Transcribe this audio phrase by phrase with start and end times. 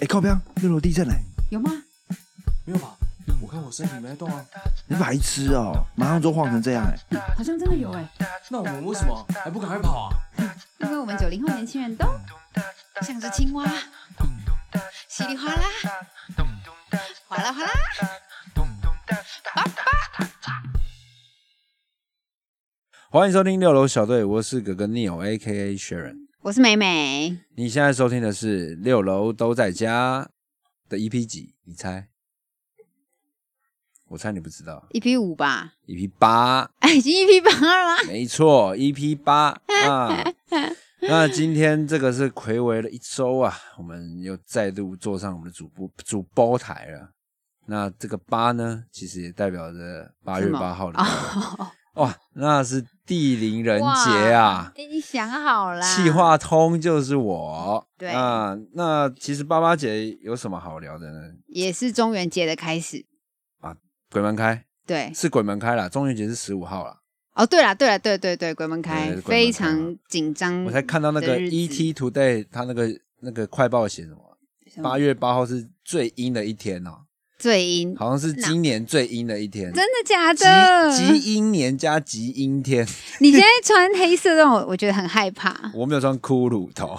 [0.00, 0.38] 哎，靠边！
[0.56, 1.14] 六楼地震嘞！
[1.50, 1.70] 有吗？
[2.64, 2.96] 没有吧？
[3.40, 4.44] 我看我身体没在动啊。
[4.86, 5.84] 你白痴哦！
[5.94, 7.20] 马上就晃成这样哎！
[7.36, 8.08] 好像真的有哎。
[8.48, 10.14] 那我们为什么还不赶快跑啊？
[10.80, 12.06] 因为我们九零后年轻人都
[13.02, 13.64] 像只青蛙，
[15.08, 15.62] 稀里哗啦，
[17.28, 17.70] 哗啦哗啦。
[23.10, 25.76] 欢迎收听六楼小队，我是哥哥 Neil，A.K.A.
[25.76, 26.23] Sharon。
[26.44, 27.38] 我是美美。
[27.54, 30.28] 你现在收听的是六楼都在家
[30.90, 31.54] 的 EP 几？
[31.64, 32.08] 你猜？
[34.08, 34.86] 我猜你不知道。
[34.90, 35.72] EP 五吧。
[35.86, 36.70] EP 八。
[36.80, 38.02] 哎，已经 EP 八了吗？
[38.06, 40.22] 没错，EP 八啊。
[41.08, 47.08] 那今天这个是魁违了一周啊，我们又再度坐上我们的主播主播台了。
[47.64, 50.98] 那这个八呢，其实也代表着八月八号的。
[51.94, 54.72] 哇，那是地灵人杰啊！
[54.76, 57.86] 你想好了，气化通就是我。
[57.96, 61.20] 对啊，那其实八八节有什么好聊的呢？
[61.46, 63.04] 也是中元节的开始
[63.60, 63.76] 啊，
[64.10, 64.64] 鬼门开。
[64.86, 66.98] 对，是鬼门开了，中元节是十五号了。
[67.34, 70.64] 哦，对了，对了，对对对，鬼门开，非常紧张。
[70.64, 72.88] 我才看到那个 ET Today，他那个
[73.20, 74.18] 那个快报写什么？
[74.82, 77.06] 八月八号是最阴的一天哦。
[77.44, 80.90] 最阴，好像是今年最阴的一天，真的假的？
[80.96, 82.88] 极阴年加极阴天。
[83.20, 85.54] 你现在穿黑色让我，我觉得很害怕。
[85.74, 86.98] 我没有穿骷髅头，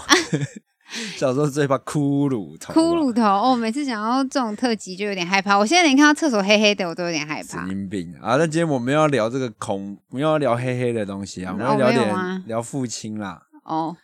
[1.18, 2.76] 小时候最怕骷髅头。
[2.76, 5.58] 骷髅头哦，每次想要这种特辑就有点害怕。
[5.58, 7.62] 我现在连看到厕所黑黑的，我都有点害怕。
[7.62, 8.36] 神经病啊！
[8.36, 13.42] 那今天我们要聊这个恐，我们要聊黑黑的东西啊，我们要聊点聊父亲啦。
[13.64, 13.98] 哦。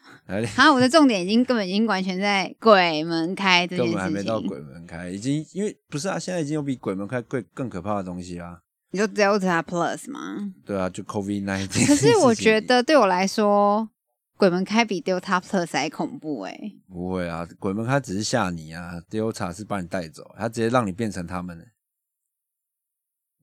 [0.56, 8.59] 好，我的重点已经根本已经完全在鬼门开这件事情，根本还没到鬼门开，已经因为不是啊，现在已经有比鬼门开更更可怕的东西啊。
[8.92, 10.54] 你说 Delta Plus 吗？
[10.66, 11.88] 对啊，就 COVID nineteen。
[11.88, 13.90] 可是我觉得对我来说，
[14.38, 16.58] 鬼门开比 Delta Plus 还恐怖哎。
[16.88, 21.66] 不会啊，鬼门开只是吓你啊，Delta 是把你带走，他直接让你变成他们了。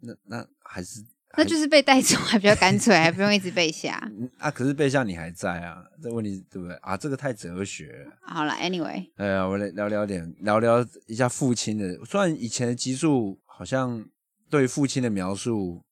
[0.01, 1.05] 那那还是。
[1.37, 3.95] 那就是被带走还比较干脆，还不用一直被吓。
[4.39, 6.97] 啊，可是被吓你还在啊，这问题对不对啊？
[6.97, 8.07] 这个太哲学。
[8.23, 12.05] 好了，Anyway，哎呀，我来聊聊点，聊聊一下父亲的。
[12.05, 14.05] 虽然以前的集数好像
[14.51, 15.85] 对父亲的描述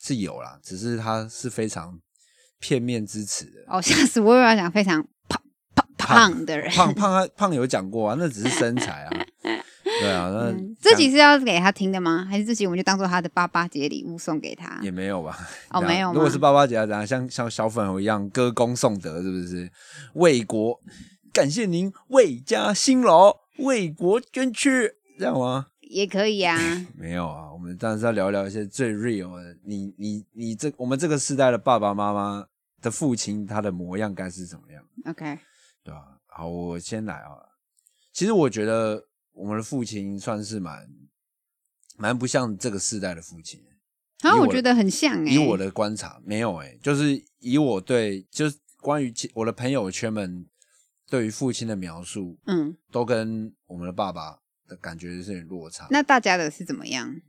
[0.00, 1.98] 是有啦，只是他是非常
[2.60, 3.64] 片面之词的。
[3.68, 4.34] 哦，下次我！
[4.34, 5.42] 又要讲非常胖
[5.96, 9.10] 胖胖的人，胖胖胖有讲过啊，那只是身材啊。
[10.00, 12.24] 对啊，那这集是要给他听的吗？
[12.28, 14.78] 还是这集我们就当做他的爸爸节礼物送给他？
[14.82, 15.36] 也没有吧？
[15.70, 16.12] 哦，没有。
[16.12, 19.70] 如果是八八节，怎样像像小粉红一样歌功颂德，是不是？
[20.14, 20.80] 为国
[21.32, 25.66] 感谢您为家辛劳，为国捐躯，这样吗？
[25.80, 26.56] 也可以啊。
[26.94, 29.56] 没有啊，我们当然是要聊聊一些最 real 的。
[29.64, 32.46] 你你你这我们这个时代的爸爸妈妈
[32.80, 35.38] 的父亲，他的模样该是怎么样？OK，
[35.82, 36.18] 对吧？
[36.26, 37.30] 好，我先来啊。
[38.12, 39.07] 其实我觉得。
[39.38, 40.88] 我们的父亲算是蛮
[41.96, 43.60] 蛮不像这个世代的父亲，
[44.22, 45.30] 啊，我觉得很像哎。
[45.30, 50.44] 以我的观察，没有哎，就是以我对，就是关于我的朋友圈们
[51.08, 55.86] 对于父亲的描述，嗯，都跟我们的爸爸的感觉是有点落差。
[55.90, 57.20] 那大家的是怎么样？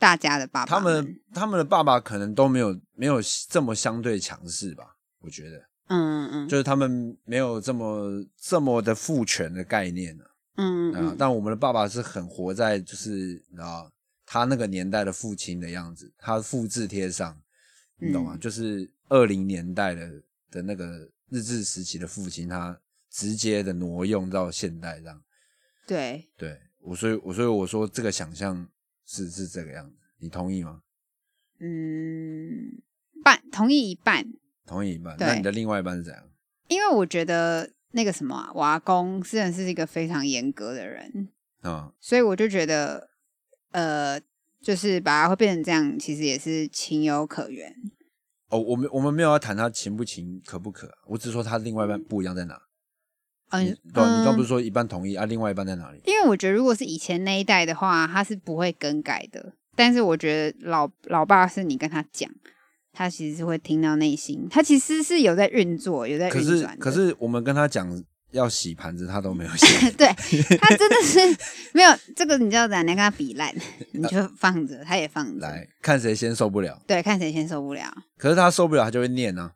[0.00, 4.96] 大家的爸爸，他们他们的爸爸可能都没有没有这么相对强势吧？
[5.20, 10.24] 我觉得，嗯嗯，就是他们没有这么这么的父权的概念呢。
[10.56, 13.90] 嗯啊，但我们的爸爸是很活在就是啊，
[14.26, 17.40] 他那个年代的父亲的样子，他复制贴上，
[17.96, 18.36] 你懂吗？
[18.36, 25.22] 就是二零年代的的那个日治时期的父亲，他直接的挪用到现代这样。
[25.86, 28.68] 对，对我所以，我所以我说这个想象
[29.06, 30.82] 是是这个样子，你同意吗？
[31.60, 32.82] 嗯，
[33.24, 34.30] 半同意一半，
[34.66, 35.16] 同意一半。
[35.18, 36.22] 那你的另外一半是怎样？
[36.68, 37.72] 因为我觉得。
[37.92, 41.28] 那个什么，我阿公虽然是一个非常严格的人，
[41.62, 43.08] 嗯，所以我就觉得，
[43.70, 44.20] 呃，
[44.60, 47.74] 就是把他会变成这样，其实也是情有可原。
[48.48, 52.60] 哦，我们我们没有要谈他情不情、可不可，我只是说他另外一半不一样在哪。
[53.50, 55.24] 嗯，对，你刚不是说一半同意啊？
[55.26, 56.00] 另外一半在哪里？
[56.06, 59.54] 因为我觉得，如果是以前那一代的话，他是不会更改的。
[59.76, 62.30] 但是我觉得老老爸是你跟他讲。
[62.92, 66.76] 他其实是会听到内心，他其实是有在运作，有在运转。
[66.78, 69.90] 可是，可是我们跟他讲要洗盘子，他都没有洗。
[69.96, 70.06] 对
[70.58, 71.18] 他真的是
[71.72, 73.54] 没有这个，你知道怎样跟他比烂？
[73.92, 76.80] 你就放着，他也放着，来看谁先受不了。
[76.86, 77.92] 对，看谁先受不了。
[78.16, 79.52] 可是他受不了，他就会念呢。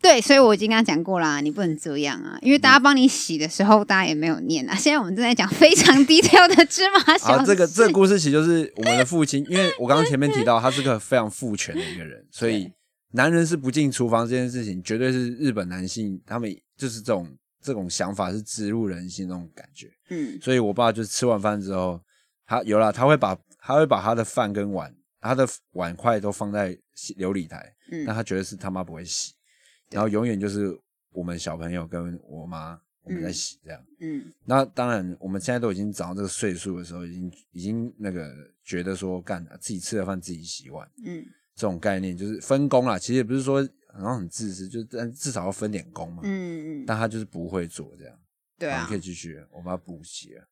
[0.00, 4.74] 对，所以我已经跟他讲过啦，你不能这样啊，因为大家帮你洗的时候，大家也没有念啊。
[4.74, 7.38] 现在我们正在讲非常 低调的芝麻小。
[7.38, 12.70] 好，这个这个故事其实就是我们的父亲，因为我刚刚前面提到他是个非常父权的一个人，所以
[13.12, 17.28] 男人是不进厨房这件事情，绝对是日本男性他们就是这种
[17.62, 19.90] 这这种想法是植入人心那种感觉。
[20.08, 22.00] 嗯，所以我爸就吃完饭之后，
[22.46, 26.70] 他有了，他会把他会把他的饭跟碗，他的碗筷都放在
[27.18, 29.32] 琉璃台，嗯，那他觉得是他妈不会洗，
[29.90, 30.78] 然后永远就是
[31.10, 32.80] 我们小朋友跟我妈。
[33.08, 38.28] 我们在洗这样，嗯，那当然，我们现在都已经长到这个岁数的时候，已经已经那个
[38.64, 41.24] 觉得说，干自己吃了饭自己洗碗，嗯，
[41.54, 42.98] 这种概念就是分工啦。
[42.98, 43.62] 其实也不是说
[43.92, 46.84] 好像很自私，就但至少要分点工嘛，嗯嗯。
[46.84, 48.18] 但他就是不会做这样，
[48.58, 50.44] 对啊，可以继续，我们要补习了。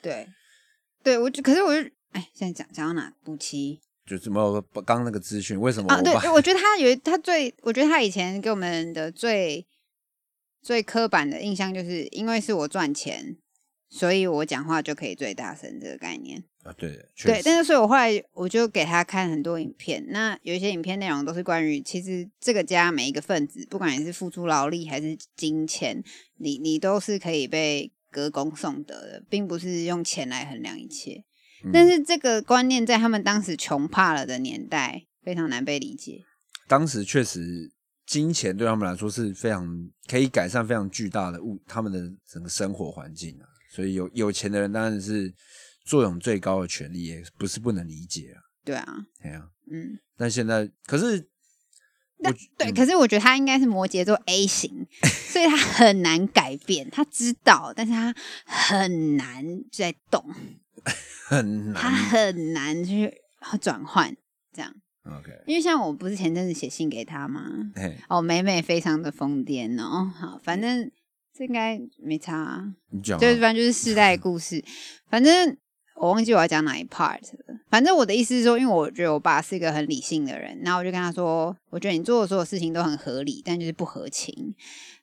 [0.00, 0.28] 对，
[1.02, 3.12] 对我就可是我就哎，现在讲讲到哪？
[3.24, 3.80] 补齐，
[4.10, 5.94] 就怎么刚那个资讯为什么？
[5.94, 9.64] 啊，对，我觉得他有他最，我觉得他以前给我们的最。
[10.62, 13.34] 最刻板的印象就是因为是我赚钱，
[13.88, 16.90] 所以我讲话就可以最大声这个概念啊，对
[17.24, 26.04] 对，但是所以我后来我就给他看很多影片，那有一些影片内容都是关于其实这个家每一个分子，不管你是付出劳力还是金钱，
[26.36, 31.24] 你你都是可以被歌功颂德的，并不是用钱来衡量一切。
[31.72, 36.24] 但是这个观念在他们当时穷怕了的年代非常难被理解。
[36.66, 37.72] 当时确实。
[38.06, 45.32] 金钱对他们来说是非常可以改善非常巨大的物，他们的整个生活环境啊，所以有有钱的人当然是
[45.84, 48.42] 作用最高的权利，也不是不能理解啊。
[48.64, 49.96] 对啊，对啊，嗯。
[50.16, 51.24] 但现在可是，
[52.18, 54.88] 那对，可是我觉得他应该是摩羯座 A 型，
[55.30, 56.90] 所以他很难改变。
[56.90, 58.12] 他知道，但是他
[58.44, 60.24] 很难在动，
[61.28, 63.12] 很难，他很难去
[63.60, 64.14] 转换
[64.52, 64.74] 这样。
[65.04, 67.42] OK，因为像我不是前阵子写信给他吗？
[68.08, 70.12] 哦，美美非常的疯癫哦。
[70.14, 70.90] 好，反正
[71.32, 74.62] 这应该没差，就是反正就是世代故事。
[75.08, 75.56] 反正
[75.96, 77.60] 我忘记我要讲哪一 part 了。
[77.70, 84.54] 反正我的意思是说，因为我觉得我爸是一个很理性的人，然后我就跟他说，我觉得你做的所有事情都很合理，但就是不合情。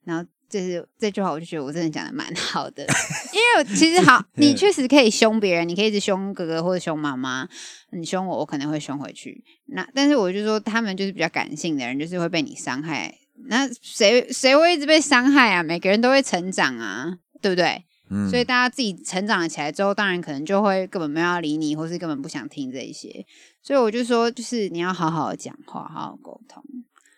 [0.04, 0.30] 然后。
[0.50, 2.86] 就是这句话，我就觉得我真的讲的蛮好的，
[3.34, 7.48] 因为其实好， 你确实可以凶别人，你可以一直凶哥哥或者凶妈妈，
[7.92, 9.44] 你凶我，我可能会凶回去。
[9.68, 13.14] 那但是我就说，他们就是比较感性的人，就是会被你伤害。
[13.50, 15.62] 那谁谁会一直被伤害啊？
[15.62, 17.84] 每个人都会成长啊，对不对？
[18.10, 18.28] 嗯。
[18.30, 23.26] 所以大家自己成长起来之后，当然可能就会根本没有要理你，或是根本不想听这些。
[23.62, 26.64] 所以我就说，就是你要好好的讲话，好好沟通。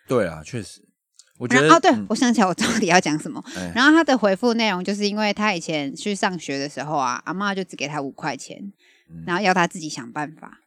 [0.08, 0.89] 对啊，确实。
[1.40, 3.42] 我觉得哦，对，我想起来我 到底要讲什么。
[3.74, 8.74] 然后他的回复内容就是因为他以前去上学的时候啊，阿妈就只给他五块钱，
[9.26, 10.60] 然后要他自己想办法。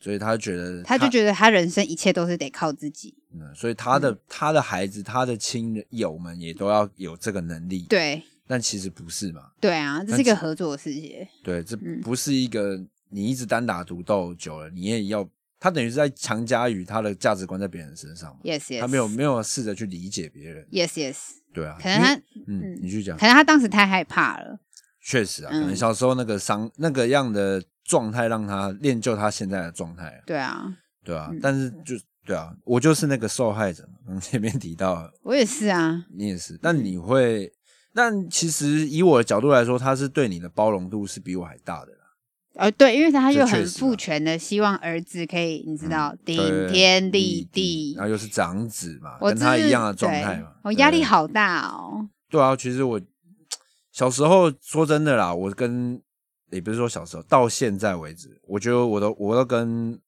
[0.00, 3.14] 所以他觉得，他就觉得他人生一切都是得靠自己。
[3.34, 7.82] 嗯，所以他的他的孩子，他的亲友们也都要有这个能力。
[7.88, 9.42] 对，但其实不是嘛？
[9.60, 11.28] 对啊，这是一个合作的世界。
[11.42, 15.28] 对，这不是一个你一直单打独斗久了，你也要。
[15.64, 21.16] 他等于是在强加于他的价值观在别人身上，yes yes，他没有没有试着去理解别人，yes yes，
[21.54, 22.14] 对啊，可能他
[22.46, 24.58] 嗯，你去讲，可能他当时太害怕了，
[25.00, 30.70] 确实啊，可能小时候那个伤那个样的状态让他练就他现在的状态，对啊，
[31.02, 31.94] 对啊，但是就
[32.26, 37.50] 对啊，我就是那个受害者，刚前面提到，我也是啊，你也是，但你会，
[37.94, 41.92] 但其实以我的角度来说，他是对你的包容度是比我还大的。
[42.54, 46.36] 呃，对，因为他又很父权的，希望儿子可以，你知道，顶
[46.68, 52.08] 天立地，然后又是长子嘛，跟他一样的状态嘛，我压力好大哦。
[52.30, 53.00] 对啊，其实我
[53.90, 56.00] 小时候说真的啦，我跟
[56.50, 59.98] 也不是说小时候，到现在为止，我觉得我都我都跟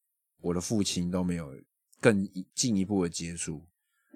[0.40, 1.52] 我的父亲都没有
[2.00, 3.66] 更进一步的接触。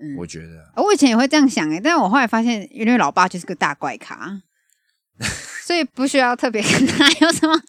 [0.00, 4.40] 嗯，我觉得，我以前也会这样想哎，但是我后来发现，因为老爸就是个大怪咖，
[5.66, 7.60] 所以不需要特别跟他有什么。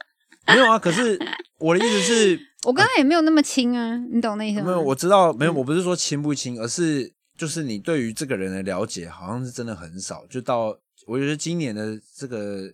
[0.48, 1.19] 没有啊，可是
[1.60, 4.65] 我的意思是， 我刚刚也没有那么亲啊，你懂那意思吗？
[4.65, 10.25] 没有，我知道，没有，我不是说亲不亲，而是就是你对于这个人的了解好像是真的很少。
[10.27, 12.74] 就到我觉得今年的这个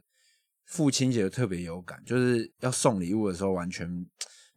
[0.65, 3.87] 父亲节特别有感，就是要送礼物的时候完全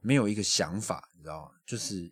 [0.00, 1.50] 没有一个想法，你知道吗？
[1.67, 2.11] 就是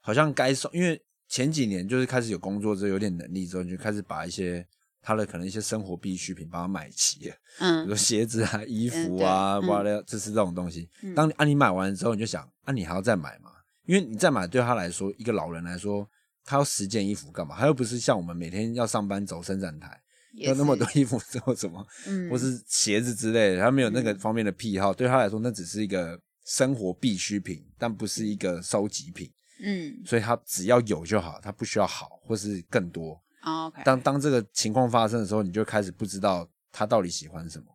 [0.00, 4.66] 好像该送，因为前几年就是开始有工作之后有点能力之后，就开始把一些。
[5.08, 10.86] 他的可能一些生活必需品，帮他买齐， 嗯，比如鞋子啊、衣服啊，哇的，就是这种东西。
[11.16, 13.50] 当你啊，你买完之后，你就想，啊，你还要再买吗？
[13.86, 16.06] 因为你再买，对他来说，一个老人来说，
[16.44, 17.56] 他要十件衣服干嘛？
[17.58, 19.98] 他又不是像我们每天要上班走生产台，
[20.34, 21.82] 要那么多衣服做什么？
[22.06, 24.92] 嗯，或是鞋子之类的，他没有那个方面的癖好。
[24.92, 29.32] 对他来说，那只是一个生活必需品，但不是一个收集品。
[29.60, 33.18] 嗯，所以他只要有就好，他不需要好或是更多。
[33.84, 37.66] 当当这个情况发生的时候，你就开始不知道他到底喜欢什么，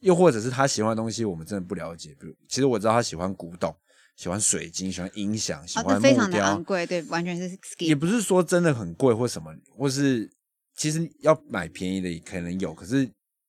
[0.00, 2.16] 又或者是他喜欢的东西，我们真的不了解。
[2.20, 3.74] 比如，其实我知道他喜欢古董，
[4.16, 7.58] 喜欢水晶，喜欢音响，喜欢木雕，贵，对，完全是。
[7.78, 10.30] 也不是说真的很贵或什么，或是
[10.74, 13.04] 其实要买便宜的也可能有，可是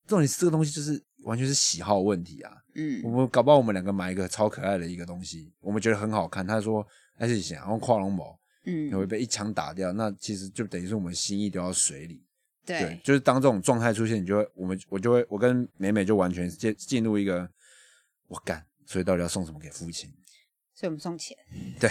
[0.08, 2.52] 重点是这个东西就是完全是喜好问题啊。
[2.76, 6.86] 嗯，我们搞不好我们两个买一个超可爱的一个东西，我们觉得很好看，他说
[7.18, 12.24] 还是想要跨龙毛，嗯，会被一枪打掉，那其实就等于是我们心意丢到水里。
[12.64, 17.50] 对，就是当这种状态出现，你就会，我们我就会，我跟美美就完全进进入一个
[18.28, 20.08] 我干，所以到底要送什么给父亲？
[20.76, 21.36] 所以我们送钱。
[21.82, 21.90] 对，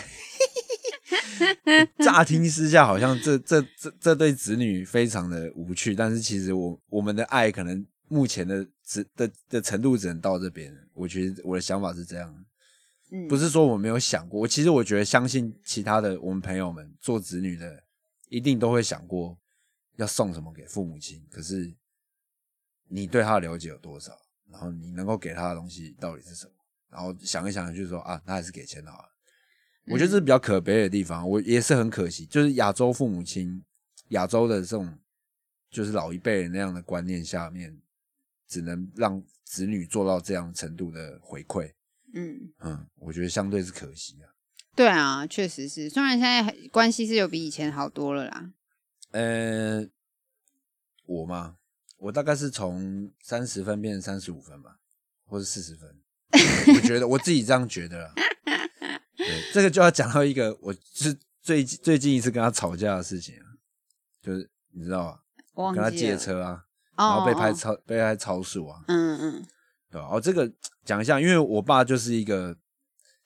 [1.99, 10.73] 乍听之下好像这这这这对子女非常的无趣，但是其实我我们的爱可能目前的只的的程度只能到这边。
[10.95, 12.33] 我觉得我的想法是这样，
[13.11, 17.83] 嗯，不是说我没有想过，我其实我觉得相信其他的我们朋友们做子女的
[18.29, 19.39] 一定都会想过。
[19.97, 21.23] 要送什么给父母亲？
[21.31, 21.71] 可是
[22.89, 24.17] 你对他的了解有多少？
[24.51, 26.53] 然后你能够给他的东西到底是什么？
[26.89, 29.09] 然后想一想，就是说啊，那还是给钱好了。
[29.89, 32.25] 我觉得这是比较可悲的地方，我也是很可惜。
[32.25, 33.63] 就是亚洲父母亲，
[34.09, 34.99] 亚洲的这种
[35.69, 37.79] 就是老一辈人那样的观念下面，
[38.49, 41.71] 只能让子女做到这样程度的回馈。
[42.15, 44.31] 嗯嗯，我觉得相对是可惜啊。
[44.75, 45.91] 对啊，确实是。
[45.91, 48.51] 虽然现在关系是有比以前好多了啦。
[49.11, 49.87] 呃，
[51.07, 51.57] 我吗？
[51.99, 54.77] 我大概是从三十分变成三十五分吧，
[55.27, 56.01] 或者四十分。
[56.75, 58.11] 我觉得我自己这样觉得。
[59.17, 63.45] 对，这个就要讲到一个，我是最最近一次跟他吵架的事情啊，
[64.23, 65.21] 就是你知道
[65.55, 65.73] 吧？
[65.75, 66.65] 跟他借车啊，
[66.97, 68.83] 然后被拍超被拍超速啊。
[68.87, 69.47] 嗯嗯。
[69.91, 70.09] 对吧？
[70.11, 70.51] 哦，这个
[70.85, 72.57] 讲一下，因为我爸就是一个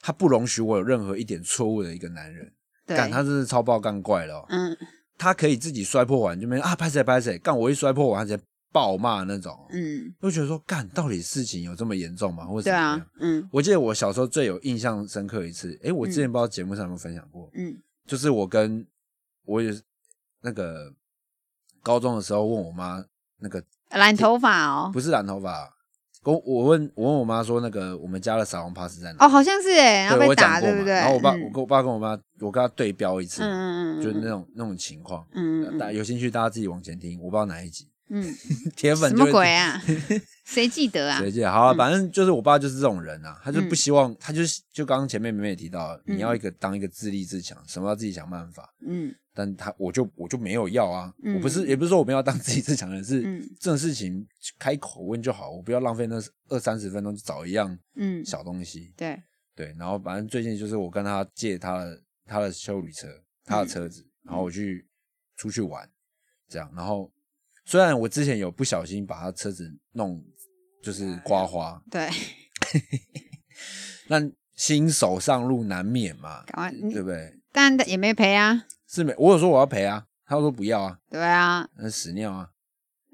[0.00, 2.52] 他不容许我有任何一点错误的一个男人。
[2.86, 4.44] 干，他真是超爆干怪了。
[4.48, 4.76] 嗯。
[5.16, 12.44] 他可以自己摔破碗，就没啊拍谁拍谁干，我一摔破碗，他直接暴骂那种，嗯，就觉得说干，到底事情有这么严重吗？
[12.44, 13.06] 或者怎么样？
[13.20, 18.84] 嗯，我记得我小时候最有印象深刻一次，哎，我之前不知道节目上有没有分享过，嗯，就是我跟
[19.44, 19.72] 我也
[20.40, 20.92] 那个
[21.80, 23.02] 高中的时候问我妈
[23.38, 25.72] 那个染头发哦，不是染头发。
[26.32, 29.24] 我我问我问我妈说那个我们家的撒龙帕是在哪？
[29.24, 30.92] 哦，好像是哎，然后被打对不对？
[30.92, 38.34] 然后我爸我跟我爸跟我妈我跟他对标一次，嗯嗯嗯，就是那种那种情况，嗯，大有兴趣大家自己往前听，我不知道哪一集，嗯，
[38.76, 39.80] 铁粉什么鬼啊？
[40.44, 41.18] 谁记得啊？
[41.20, 41.50] 谁记得？
[41.50, 49.14] 好了，反正就是我爸就是这种人啊，他就不希望，他就是就刚刚前面明明也提到，你要一个当一个自立自强，什么要自己想办法，嗯。
[49.34, 53.20] 但他我就我就没有要啊，我不是也不是说我们要当自己自强人，是
[53.60, 54.26] 这种事情
[54.58, 56.16] 开口问就好，我不要浪费那
[56.48, 59.20] 二三十分钟找一样嗯小东西，对。
[59.56, 63.06] 对，然后反正最近就是我跟他借他的他的修理车，
[63.44, 64.84] 他的车子，然后我去
[65.36, 65.88] 出去玩，
[66.48, 67.12] 这样，然后
[67.64, 70.20] 虽然我之前有不小心把他车子弄
[70.82, 72.10] 就是刮花，对，
[74.10, 76.44] 那新手上路难免嘛，
[76.90, 77.38] 对不对？
[77.52, 78.66] 但也没赔啊。
[78.94, 82.48] 是没，我有说我要赔啊，他说不要啊，对啊，那屎尿啊，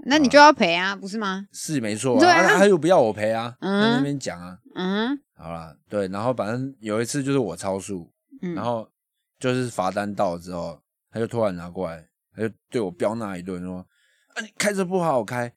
[0.04, 1.46] 那你就要赔啊，不是吗？
[1.52, 8.12] 是没错啊，他又不要我赔啊，在那边讲啊，嗯，好啦，对，然后反正有一次就是我超速，
[8.54, 8.86] 然后
[9.38, 10.78] 就是罚单到了之后，
[11.10, 13.78] 他就突然拿过来，他就对我飙那一顿，说
[14.34, 15.50] 啊你开车不好好开，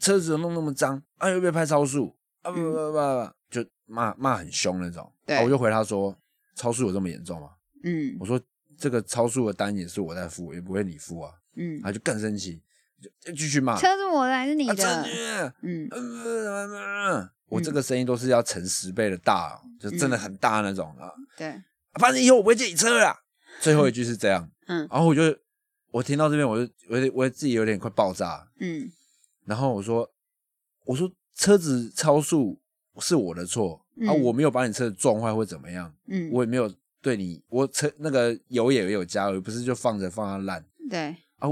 [0.00, 6.16] 车子弄那么脏，啊又被拍超速，啊不不不不，就骂骂很凶那种，对，我就回他说
[6.56, 7.50] 超速有这么严重吗？
[7.84, 8.40] 嗯，我说。
[8.78, 11.32] 这个超速的单也是我在付，也不会你付啊。
[11.56, 12.60] 嗯，他就更生气，
[13.20, 13.78] 就继续骂。
[13.78, 15.54] 车是我的还是你的？
[15.62, 15.88] 嗯，
[17.48, 21.12] 我这个声音都是要乘十倍的大，就真的很大那种啊。
[21.36, 21.62] 对，
[22.00, 23.16] 反正以后我不会借你车了。
[23.60, 24.50] 最后一句是这样。
[24.66, 25.22] 嗯，然后我就
[25.92, 28.48] 我听到这边，我就我我自己有点快爆炸。
[28.58, 28.90] 嗯，
[29.44, 30.10] 然后我说
[30.86, 32.60] 我说车子超速
[32.98, 35.94] 是我的错啊，我没有把你车子撞坏或怎么样。
[36.08, 36.68] 嗯，我也没有。
[37.04, 40.64] 对你，我车那个油也有加，而不是就放着放它烂。
[40.88, 41.46] 对啊，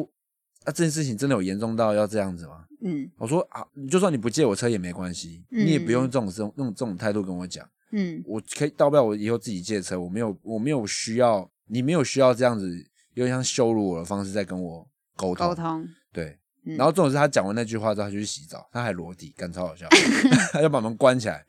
[0.64, 2.64] 啊，这件事情真的有严重到要这样子吗？
[2.80, 7.68] 嗯，我说啊，就算你不借我车也没关系，你也不用这种这种这种态度跟我讲。
[7.90, 12.66] 嗯，我可以到不了，我以后自己借车，我没有我没有需要，你没有需要这样子，
[13.12, 15.46] 有点像羞辱我的方式在跟我沟通。
[15.48, 19.86] 沟通对，然后这种是他讲完那句话之后，他就去洗澡，他还裸体，干超好笑，
[20.50, 21.44] 他就把门关起来，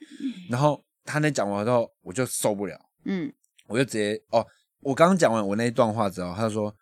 [0.49, 2.77] 然后他那讲完之后，我就受不了。
[3.05, 3.31] 嗯。
[3.67, 4.45] 我就直接哦，
[4.81, 6.73] 我刚刚讲完我那一段话之后，他就说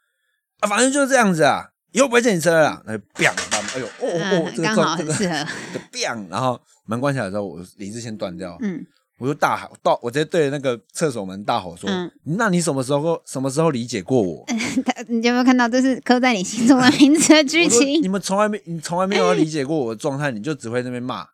[0.60, 2.82] 啊，反正就是这样子啊，以后不会借你车了。
[2.86, 3.34] 那就 biang，
[3.76, 8.58] 哎呦，哦哦，这个这个， 就 biang，然后门关起来之后，我理智先断掉。
[8.62, 8.86] 嗯，
[9.18, 11.90] 我就大喊，到我直接对着那个厕所门大吼说
[12.38, 14.46] ：“那你什么时候什么时候理解过我？
[15.08, 18.02] 你有没有看到这是刻在你心中的名字的剧情？
[18.02, 21.26] 你们从来没，你从来没有理解过我的状态，你就只会那边骂。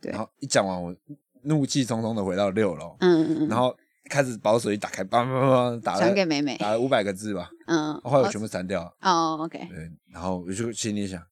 [0.00, 0.94] 对，然后一讲完，我
[1.42, 2.96] 怒气冲冲的回到六楼。
[3.00, 3.74] 嗯嗯嗯，然后。
[4.10, 7.48] 开始把我手机打开，叭叭叭打传给美美，打了五百个字吧。
[7.66, 8.82] 嗯，后来我全部删掉。
[9.00, 9.58] 哦，OK。
[9.68, 11.22] 对，然后我就心里想，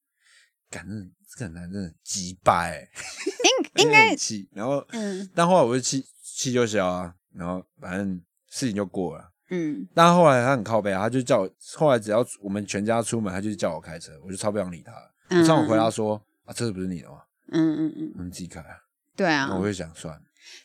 [0.71, 0.91] 感觉
[1.29, 4.47] 这个男的鸡巴，应 应该气。
[4.53, 8.19] 然后，嗯，但后来我就气气就消啊，然后反正
[8.49, 9.29] 事情就过了。
[9.51, 14.93] 嗯，但后来他很靠背啊，他就叫我，后来只要我们全家出门，他就叫我开车，我就超不想理他。
[15.37, 17.17] 我上午回答说啊，车子不是你的吗？
[17.51, 18.77] 嗯嗯嗯，我们自己开啊。
[19.15, 20.17] 对啊，我会想算。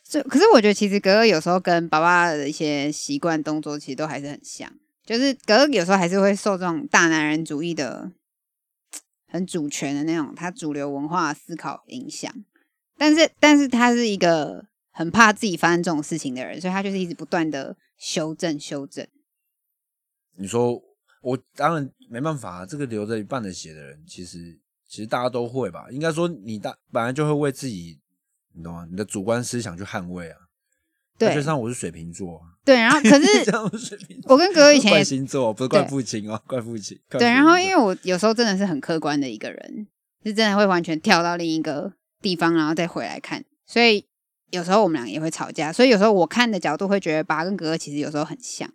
[0.03, 4.71] 所以，可是我觉得其实格格有时候跟爸爸的一些习惯动作其实都还是很像，
[5.03, 8.11] 就是格格有时候还是会受这种大男人主义的
[9.27, 12.31] 很主权的那种他主流文化思考影响。
[12.97, 19.05] 但是，但是他是一个很怕自己发生这种事情的人，所以他就是一直不断的修正修正。
[20.37, 20.79] 你说
[21.21, 25.87] 我当然没办法，这个流着一半的血的人，其实其实大家都会吧？
[25.89, 27.99] 应该说你大本来就会为自己。
[28.55, 28.87] 你懂吗？
[28.89, 30.37] 你的主观思想去捍卫啊！
[31.17, 33.27] 对， 就像我是水瓶座，对，然后可是
[34.25, 36.97] 我跟哥哥以前怪星座，不是怪父亲哦，怪父亲。
[37.09, 39.87] 对，然后因为我有时候真的是很客观的一个人，
[40.23, 44.05] 是真的会完全跳到另一个地方，然后再回来看，所以
[44.51, 45.71] 有时候我们俩也会吵架。
[45.71, 48.69] 所以有时候我看的角度会觉得，爸跟哥哥其实有时候很像，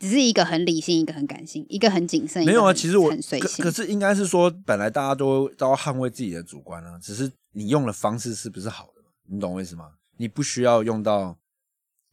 [0.00, 2.44] 只是一个很理性，一个很感性，一个很谨慎。
[2.44, 7.30] 没有啊，其实我很随性可是应该是说，本来大家都都要捍卫自己的主观啊，只是。
[7.58, 9.02] 你用的方式是不是好的？
[9.26, 9.90] 你懂我意思吗？
[10.16, 11.36] 你不需要用到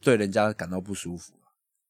[0.00, 1.34] 对人家感到不舒服。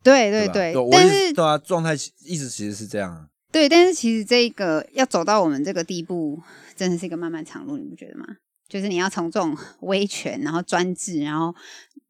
[0.03, 3.27] 对对对，但是对啊，状态意思其实是这样。
[3.51, 6.39] 对，但是其实这个要走到我们这个地步，
[6.75, 8.27] 真的是一个漫漫长路，你不觉得吗？
[8.69, 11.55] 就是你要从这种威权，然后专制，然后。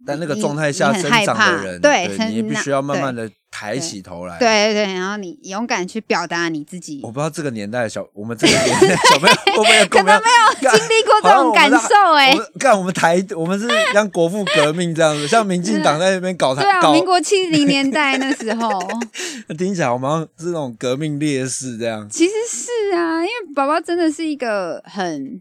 [0.05, 4.39] 在那个状态下生长的人，对，你必须要慢慢的抬起头来。
[4.39, 7.01] 对对对，然后你勇敢去表达你自己。
[7.03, 10.29] 我不知道这个年代的小，我们这个年代小朋友会不会可能没
[10.69, 12.37] 有经历过这种感受哎。
[12.61, 16.61] 看我们台，我们是像国父革命这样子，像民进党在那边搞台。
[16.61, 18.71] 对啊，民国七零年代那时候，
[19.57, 22.07] 听起来我们是那种革命烈士这样。
[22.11, 25.41] 其实是啊，因为宝宝真的是一个很。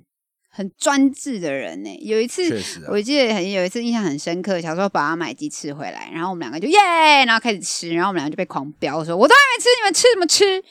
[0.56, 1.94] 很专制的人呢。
[2.02, 2.58] 有一次，
[2.88, 4.62] 我记得很有一次印象很深刻。
[4.62, 6.80] 小时候爸爸买鸡翅回来，然后我们两个就耶，
[7.26, 10.64] 然后开始吃，然后我们两个就被狂飙说：“我都还没吃，你们吃什么吃？”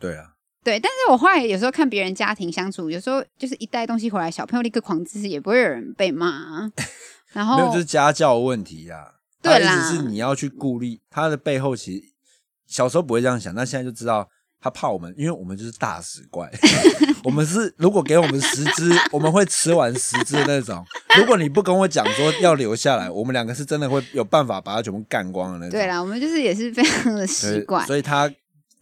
[0.00, 0.32] 对啊，
[0.64, 0.80] 对。
[0.80, 6.68] 但是我后来有时候看别人家庭相处，有时候就是一带东西回来，小朋友立刻狂吃，也不会有人被骂。
[7.32, 9.14] 然后没有，就是家教问题呀。
[9.40, 12.02] 对啦，是你要去顾虑他的背后，其实
[12.66, 14.28] 小时候不会这样想，但现在就知道。
[14.60, 16.50] 他怕我们，因为我们就是大食怪。
[17.22, 20.84] 我们是如果给我们十只， 我们会吃完十只那种。
[21.16, 25.70] 如果你不跟我讲说要留下来，我们两个是真的会有办法把它全部干光的那种。
[25.70, 27.86] 对啦，我们就是也是非常的习惯。
[27.86, 28.30] 所以他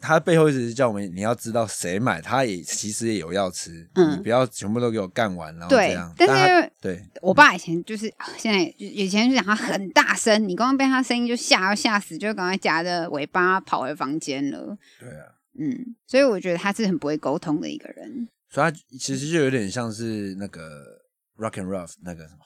[0.01, 3.87] 他背后一直叫我们，你要知道谁买，他也其实也有要吃。
[3.97, 6.13] 嗯，你不要全部都给我干完，然后这样。
[6.17, 14.77] 但是对，我爸以前就是现在以前就讲他很大声，你刚刚被他声音就吓要吓死，就赶快夹着尾巴跑回房间了。
[15.01, 15.36] 对啊。
[15.59, 18.29] 嗯，所以我觉得他是很不会沟通的一个人。
[18.49, 20.83] 所以他其实就有点像是那个
[21.43, 22.41] 《Rock and Rough》那个什么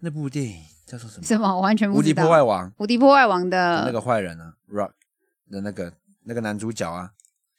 [0.00, 1.24] 那部电影叫做什么？
[1.26, 1.54] 什么？
[1.56, 2.00] 我完全不知道。
[2.00, 4.92] 无敌破坏王，无敌破坏王的那个坏人啊，Rock
[5.50, 5.92] 的那个
[6.24, 7.10] 那个男主角啊，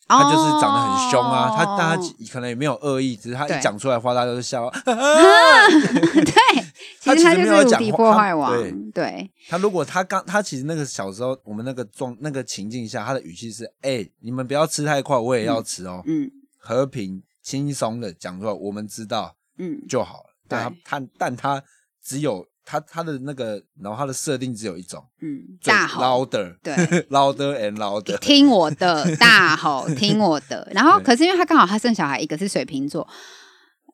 [0.07, 1.53] 他就是长得很凶啊。
[1.55, 4.69] 他大家可能也没有恶意，只是他一讲出来话，大家都是笑。
[4.81, 6.33] 对。
[7.05, 8.91] 其实他就是无敌破坏王。
[8.91, 16.01] 对，他如果他刚他其实那个小时候，我们那个状那个情境下，他的语气是：哎，你们不要吃太快，我也要吃哦。
[16.07, 20.35] 嗯，和平轻松的讲出来，我们知道，嗯就好了。
[20.47, 21.63] 但他他但他
[22.03, 26.73] 只有他他的那个，然后他的设定只有一种，嗯，大吼，louder，对，
[27.09, 30.67] louder and louder，听我的，大吼， 听我的。
[30.73, 33.07] 然后可是因为他刚好他生小孩，一个是水瓶座，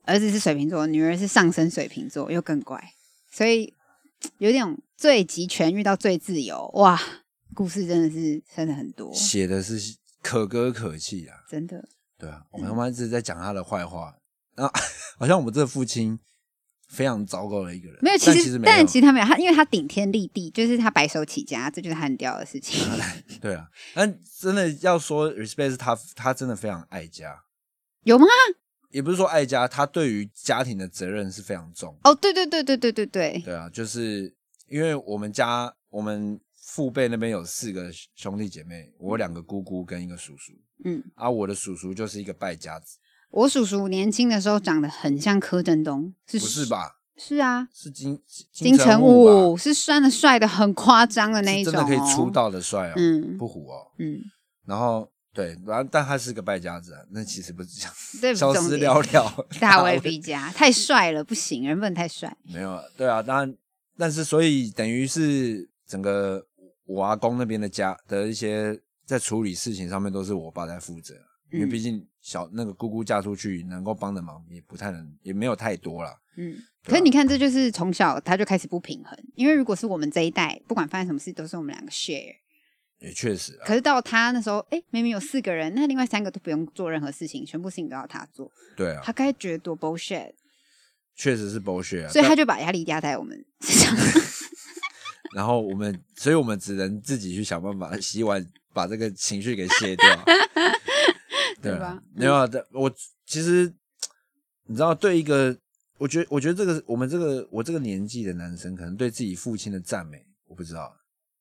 [0.06, 2.82] 儿子是水瓶座，女儿是上升水瓶座，又更乖。
[3.30, 3.74] 所以
[4.38, 7.00] 有点最极权遇到最自由哇，
[7.54, 11.84] 故事真的是真的很多，写的是可歌可泣啊，真的。
[12.18, 14.16] 对啊，我们他妈一直在讲他的坏话，
[14.56, 14.74] 然后
[15.20, 16.18] 好像我们这个父亲
[16.92, 17.98] 非常糟糕的一个人。
[18.02, 22.86] 没有，其实但其实他没有他，因为他顶天立地，就是他白手起家，这就是他很屌的事情。
[23.40, 27.44] 对啊，但真的要说 respect 是他，他真的非常爱家，
[28.04, 28.26] 有吗？
[28.90, 31.98] 也不是说爱家，他对于家庭的责任是非常重。
[32.04, 33.42] 哦，对对对对对对对。
[33.46, 34.36] 对啊，就是
[34.68, 40.52] 因为我们家我们父辈那边有四个兄弟姐妹，我两个姑姑跟一个叔叔。
[40.84, 41.02] 嗯。
[41.16, 42.98] 啊，我的叔叔就是一个败家子。
[43.32, 46.98] 我叔叔年轻的时候长得很像柯震东，是不是吧？
[47.18, 54.20] 是啊，是金金城武，是算的帅的很夸张的那一种，真的可以出道的帅哦，嗯，不虎哦，嗯，
[54.66, 55.10] 然后。
[55.34, 57.86] 对，然后但他是个败家子，那其实不是这
[58.28, 59.34] 样， 消失寥寥。
[59.62, 62.36] 大卫毕加太帅了，不行，人不能太帅。
[62.44, 63.56] 没有，对啊，当然
[63.98, 66.46] 但是所以等于是整个
[66.84, 71.14] 我阿公那边的家的一些在处理事情上面都是我爸在负责，
[71.54, 76.16] 因为毕竟小那个姑姑嫁出去，能够帮的忙也不太能，也没有太多了。
[76.38, 76.56] 嗯，
[76.86, 82.36] 可是你看，这就是从小他就开始不平衡，因为如果是我们这一代，不管发生什么事，都是我们两个 share。
[83.00, 88.52] 也确实，可是到他那时候，哎，明明有四个人，那另外三个都不用做任何事情，全部事情都要他做。
[88.78, 90.32] 对啊，他该觉得多 bullshit。
[91.16, 93.96] 确实是 bullshit，所以他就把压力压在我们身上。
[95.36, 100.26] 然后我们，所以我们只能自己去想办法洗碗，把这个情绪给卸掉，
[101.62, 102.02] 对吧？
[102.14, 102.92] 没有的，我
[103.26, 103.74] 其实
[104.66, 105.56] 你知道，对一个，
[105.98, 110.96] 我觉得，我觉得这个我们这个我这个年纪的男生，可能对自己父亲的赞美，我不知道，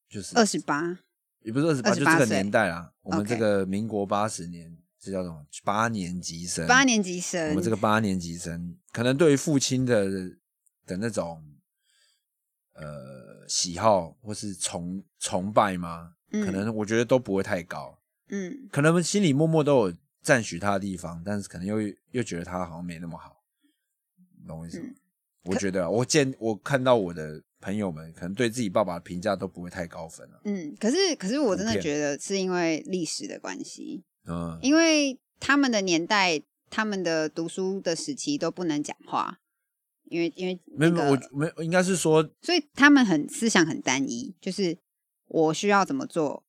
[0.08, 0.98] 就是二十八。
[1.42, 2.92] 也不是二十八，就这个年代啦。
[3.00, 5.42] 我们这个民国八十年，这叫什么？
[5.64, 6.66] 八年级生。
[6.66, 7.48] 八年级生。
[7.48, 10.06] 我们这个八年级生，可能对于父亲的
[10.84, 11.42] 的那种
[12.74, 16.12] 呃喜好或是崇崇拜吗？
[16.30, 17.98] 可能我觉得都不会太高。
[18.28, 18.68] 嗯。
[18.70, 21.76] 可能心里默默都有赞许他的地方，但是可能又
[22.10, 23.42] 又觉得他好像没那么好。
[24.46, 24.88] 懂我意思吗？
[25.44, 27.42] 我觉得我见我看到我的。
[27.62, 30.40] 朋友们可能对自己爸爸的评价都不会太高分了。
[30.46, 34.02] 嗯，可是可是我真的觉得是因为历史的关系。
[34.26, 39.40] 嗯，因为他们的年代，他们的读书的时期都不能讲话，
[40.04, 44.78] 因为因为没有我没有应该是说，所以他们很思想很单一，就是
[45.26, 46.42] 我需要怎么做，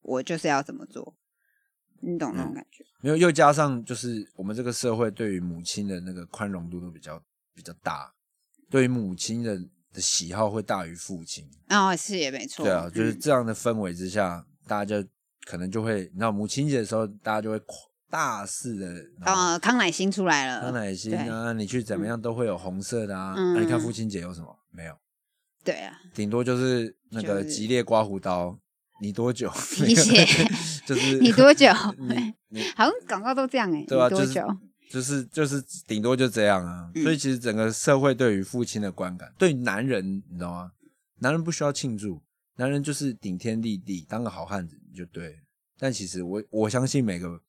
[0.00, 1.14] 我就是要怎么做，
[2.06, 2.84] 你懂那种感觉？
[3.00, 7.22] 没有，又加上就是我们这个社会对于母亲的那个宽容度都比较
[7.54, 8.12] 比较大，
[8.70, 9.60] 对于母亲的。
[9.92, 12.62] 的喜好会大于父亲哦，是也没错。
[12.62, 15.08] 对啊，就是这样的氛围之下，大家就
[15.46, 17.58] 可能就会，你知道母亲节的时候，大家就会
[18.10, 23.32] 大肆的啊，康乃馨出来了，康乃馨啊，你去怎么样都会有红色的啊。
[23.54, 24.54] 那你看父亲节有什么？
[24.70, 24.94] 没有。
[25.64, 28.58] 对啊，顶多就是那个吉列刮胡刀，
[29.00, 29.50] 你多久？
[29.86, 30.24] 你写
[30.86, 31.66] 就是你多久？
[32.74, 34.42] 好像广告都这样哎，对啊，多久？
[34.88, 40.70] 就是就是顶多就这样啊，所以其实整个社会对于父亲的观感，对男人你知道吗？
[41.18, 42.22] 男人不需要庆祝，
[42.56, 45.40] 男人就是顶天立地，当个好汉子就对。
[45.78, 47.40] 但其实我我相信每个，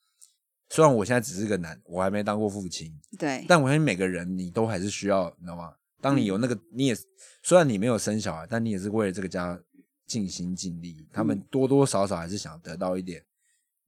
[0.69, 5.71] 虽然我现在只是个男，我还没当过父亲，对，但我相信每个人你都还是需要，你知道吗？
[6.01, 6.97] 当你有那个，你也
[7.43, 9.57] 虽然你没有生小孩，但你也是为了这个家
[10.07, 13.23] 尽心尽力，他们多多少少还是想得到一点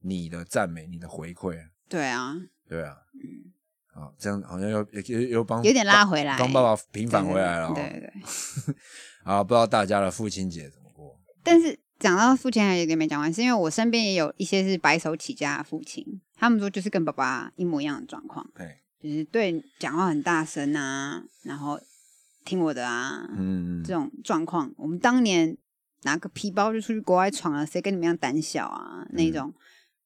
[0.00, 1.58] 你的赞美，你的回馈。
[1.88, 2.36] 对啊。
[2.68, 3.50] 对啊，嗯，
[3.92, 7.74] 好，这样好像又又又帮有点拉回来，帮爸爸平反回来了。
[7.74, 8.12] 对对，
[9.24, 11.18] 啊， 不知道大家的父亲节怎么过？
[11.42, 21.80] 但是讲到父亲还有点没讲完，是因为我身边也有一些是白手起家的父亲，他们说就是跟爸爸一模一样的状况，对，就是对讲话很大声啊，然后
[22.44, 25.56] 听我的啊，嗯，这种状况，我们当年
[26.02, 29.06] 拿个皮包就出去国外闯了，谁跟你们一样胆小啊？
[29.12, 29.52] 那种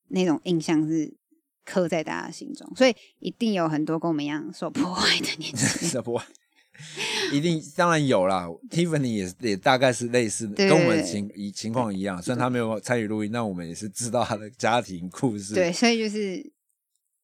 [0.09, 1.15] 那种印象是。
[1.67, 6.27] 刻在大家心中，所以一定有很多跟我们一样受破坏的年轻 受破坏，
[7.33, 8.47] 一定当然有啦。
[8.69, 12.23] Tiffany 也也大概是类似的，跟我们情一情况一样。
[12.23, 15.55] 虽然他没有参与录音，但我们也是知道他的家庭故事。
[15.55, 16.53] 对，所以就是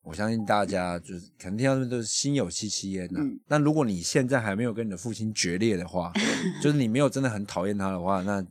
[0.05, 3.21] 我相信大家就是肯定要都是心有戚戚焉的。
[3.47, 6.11] 但如果你现在还没有跟你的父亲决裂的话，
[6.63, 8.43] 就是你没有真的很讨厌他的话，那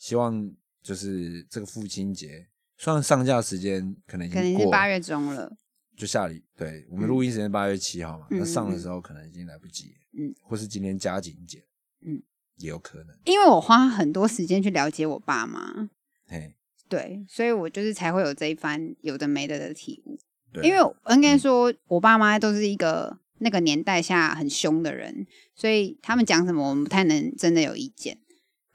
[0.00, 0.50] 希望
[0.82, 2.48] 就是这个父亲节。
[2.82, 5.54] 算上架时间可能已经过八月中了，
[5.94, 11.62] 就下礼对我们录音时间八月七号嘛，那上的时候可能已经来不及，嗯，或是今天加紧剪，
[12.00, 12.22] 嗯，
[12.56, 13.14] 也有可能。
[13.26, 15.90] 因为我花很多时间去了解我爸妈，
[16.26, 16.54] 嘿，
[16.88, 20.18] 对，所以我就是才会有这一番有的没的的体悟。
[20.62, 20.78] 因为
[21.10, 28.18] 应该说，我爸妈都是一个那个年代下很凶的人，所以他们讲什么我们不太能真的有意见。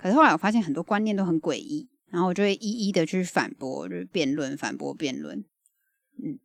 [0.05, 1.89] 可是后来我发现很多观念都很诡异。
[2.11, 5.37] 然后我就会一一的去反驳，就是辩论、反驳、辩论。
[6.23, 6.37] 嗯，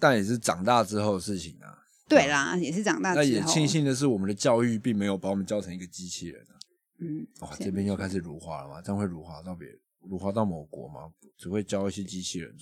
[0.00, 1.84] 但也是长大之后的事情啊。
[2.08, 3.12] 对啦，也是长大。
[3.12, 6.56] 那也庆幸的是，我们的教育并没有把我们教成一个机器人啊。
[7.00, 8.80] 嗯，哇，这边又开始辱华了吗？
[8.82, 9.68] 这样会辱华到别
[10.08, 11.12] 辱华到某国吗？
[11.36, 12.52] 只会教一些机器人，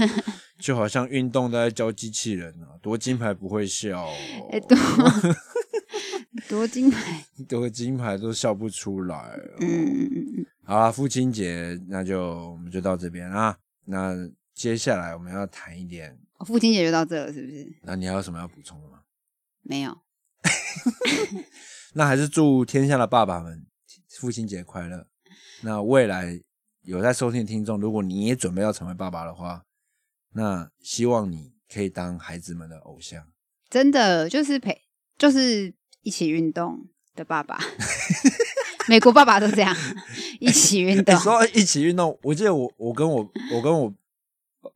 [0.60, 4.06] 就好像运动都在教机器人啊，夺金牌不会笑。
[4.52, 4.76] 哎，夺
[6.48, 9.38] 夺金牌， 夺金牌都笑不出来。
[9.60, 10.46] 嗯嗯嗯嗯。
[10.64, 13.56] 好了，父亲节那就我们就到这边啊。
[13.84, 14.14] 那
[14.54, 17.72] 接下来我们要谈一点，父亲节就到这了，是不是？
[17.82, 19.02] 那你还有什么要补充的吗？
[19.62, 19.98] 没有。
[21.94, 23.66] 那还是祝天下的爸爸们
[24.18, 25.06] 父亲节快乐。
[25.62, 26.40] 那未来
[26.82, 29.64] 有在收听听众，如果你也准备要成为爸爸的话，
[30.32, 33.26] 那希望你可以当孩子们的偶像。
[33.70, 34.82] 真的，就是陪，
[35.16, 35.72] 就是
[36.04, 36.86] 一起运动
[37.16, 37.58] 的爸爸。
[38.86, 39.74] 美国爸爸都这样，
[40.38, 41.16] 一起运动。
[41.18, 43.92] 说一起运动，我记得我我跟我我跟我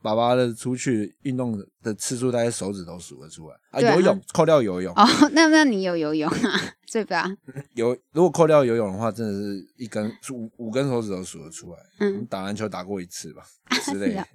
[0.03, 3.81] 爸爸的出去运动的次数，大概手指头数得出来啊。
[3.81, 6.61] 游泳扣掉游泳哦， 那那你有游泳啊？
[6.91, 7.29] 对吧？
[7.75, 11.79] 有，如果扣掉游泳的话，真的是一根五五根手指头数得出来。
[12.01, 13.43] 嗯，打篮球打过一次吧
[13.85, 14.27] 之类的。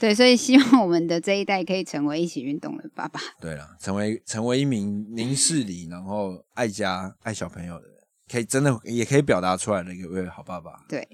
[0.00, 3.20] 对，所以希望我们的这一代可以成为一起运动的爸爸。
[3.40, 7.94] 对了，成为成为一名明事理，然后爱家爱小朋友的人。
[8.26, 10.70] 可以真的也可以表达出来的一位好爸爸。
[10.88, 11.06] 对，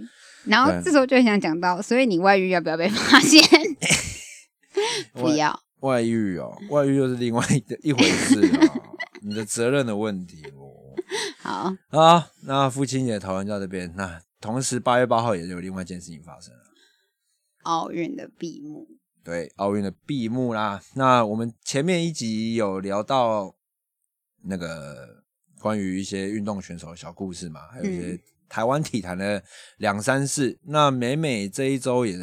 [0.45, 3.43] 然后这时候就很想讲到，所以你外遇要不要被发现？
[5.13, 8.75] 不要外遇哦， 外遇又是另外一一回事啊，
[9.23, 10.71] 你的责任的问题哦。
[11.39, 16.61] 好啊，那父亲节讨论到这边，那同时八月八号也有另外一件事情发生了，
[17.63, 18.87] 奥运的闭幕。
[19.25, 20.81] 对，奥运的闭幕啦。
[20.95, 23.55] 那我们前面一集有聊到
[24.45, 25.21] 那个。
[25.61, 29.45] 关于一些运动选手的小故事嘛，还有一些台湾体坛的
[29.77, 30.59] 两三事。
[30.63, 32.17] 那美美这一周也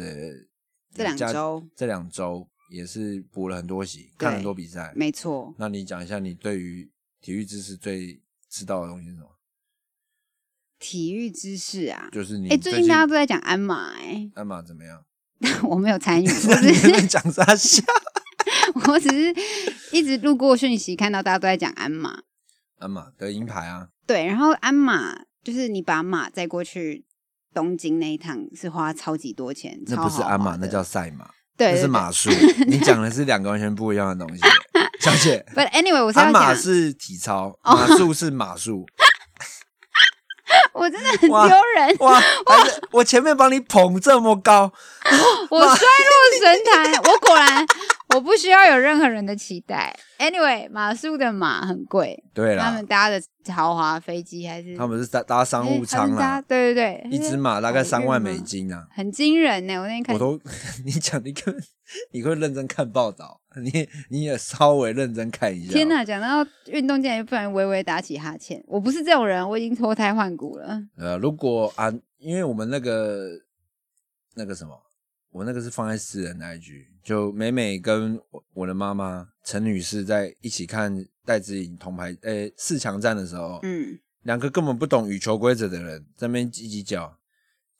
[0.98, 4.92] 这两周这两周也是补了很多习，看很多比赛。
[4.94, 5.54] 没错。
[5.58, 9.28] 那你讲一下你对于体育知识最知道的东西是什么？
[10.78, 15.04] 体育知识啊，就是你哎，最近大家都在讲鞍马哎，鞍马怎么样？
[15.68, 17.82] 我没有参与，我只是讲啥笑？
[18.86, 19.34] 我只是
[19.92, 22.22] 一直路过讯息，看到大家都在讲鞍马。
[22.78, 23.88] 鞍马得银牌啊！
[24.06, 27.04] 对，然后鞍马就是你把马载过去
[27.58, 32.30] 东京那一趟是花超级多钱，那不是鞍马，那叫赛马，对，那是马术。
[32.68, 34.40] 你讲的是两个完全不一样的东西，
[35.02, 35.44] 小姐。
[35.56, 38.86] But anyway，我鞍马是体操，马术是马术。
[40.72, 41.28] 我真的很丢
[41.74, 42.22] 人哇！
[42.92, 44.72] 我前面帮你捧这么高，
[45.50, 47.66] 我摔落神坛，我果然。
[48.14, 49.94] 我不需要有任何人的期待。
[50.18, 53.20] Anyway，马术的马很贵，对他们搭的
[53.52, 56.40] 豪华飞机还是他们是搭搭商务舱啊？
[56.42, 59.78] 对对对，一只马大概三万美金啊，很惊人呢。
[59.78, 60.40] 我那天看，我都
[60.84, 61.54] 你讲你看，
[62.12, 65.72] 你会认真看报道，你你也稍微认真看一下。
[65.72, 68.62] 天哪，讲到运动竟然不然微微打起哈欠。
[68.66, 70.80] 我不是这种人，我已经脱胎换骨了。
[70.96, 73.28] 呃，如果啊，因为我们那个
[74.34, 74.82] 那个什么。
[75.30, 80.94] 我那个是放在私人的 IG，就美美跟我我的妈妈陈女士在一起看
[81.24, 87.16] 戴资颖铜牌诶四强战的时候，嗯，两个根本不懂羽球规则的人在那边叽叽叫，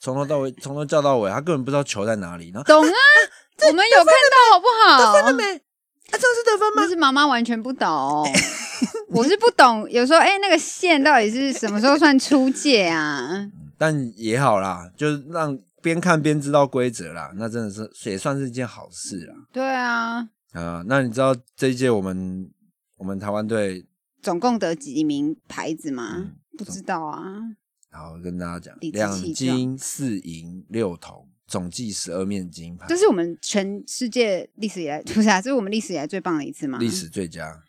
[0.00, 2.50] 从头到尾从头叫到尾，他根本不知道球在哪里。
[2.50, 2.94] 懂啊，
[3.68, 4.98] 我们有看到好不好？
[4.98, 5.44] 得分了没？
[5.44, 6.88] 啊，这是得分吗？
[6.88, 8.26] 是妈妈完全不懂，
[9.12, 9.86] 我是不懂。
[9.90, 13.46] 有时候哎，那个线到底是什么时候算出界啊？
[13.76, 15.58] 但也好啦，就是让。
[15.88, 19.34] 边看边知道规则啦，那真的是也算是一件好事啦。
[19.50, 20.18] 对啊，
[20.52, 22.50] 啊，那你知道这一届我们
[22.98, 23.86] 我们台湾队
[24.20, 26.32] 总共得几名牌子吗？
[26.58, 27.24] 不知道啊。
[27.90, 32.84] 然后，跟大家讲，两金四银六铜，总计十二面金牌。
[32.86, 35.40] 这是我们全世界历史以来，不是啊？
[35.40, 36.78] 这是我们历史以来最棒的一次吗？
[36.78, 37.62] 历史最佳，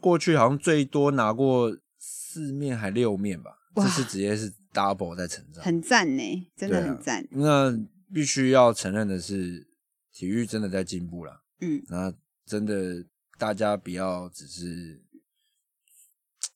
[0.00, 3.52] 过去好像最多拿过四面还六面吧？
[3.76, 4.52] 这次直接是。
[4.76, 7.26] Double 在成长，很赞呢，真的很赞。
[7.30, 7.72] 那
[8.12, 9.66] 必须要承认的是，
[10.12, 11.42] 体育真的在进步了。
[11.62, 12.12] 嗯，那
[12.44, 13.06] 真的
[13.38, 15.02] 大家不要只是，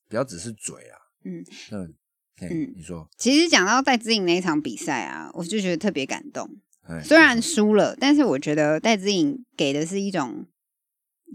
[0.07, 0.97] 不要只是嘴啊。
[1.23, 6.59] 嗯，那嗯，你说，其实讲到戴资颖那一场比赛啊，我就觉得特别感动。
[7.03, 10.45] 虽然输了，但是我觉得戴资颖给的是一种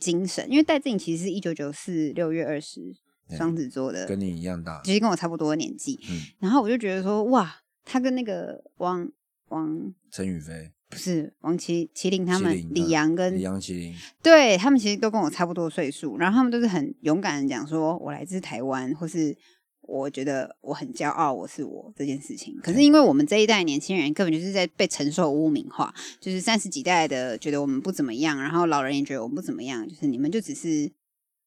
[0.01, 2.94] 精神，因为戴资颖其实是一九九四六月二十。
[3.30, 5.98] 双子座的，跟你一样大，其实跟我差不多的年纪。
[6.08, 9.08] 嗯，然后我就觉得说，哇，他跟那个王
[9.48, 16.16] 王陈宇飞不是王麒麒麟他们，李阳跟李阳麒麟，对他们其实都跟我差不多岁数。
[16.18, 19.36] 然后他们都是很勇敢的讲说，我来自台湾，或是
[19.80, 22.56] 我觉得我很骄傲，我是我这件事情。
[22.62, 30.92] 可是因为我们这一代年轻人根本就是在被承受污名化，就是三十几代的觉得我们不怎么样，然后老人也觉得我们不怎么样，就是你们就只是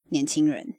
[0.10, 0.74] 年轻人。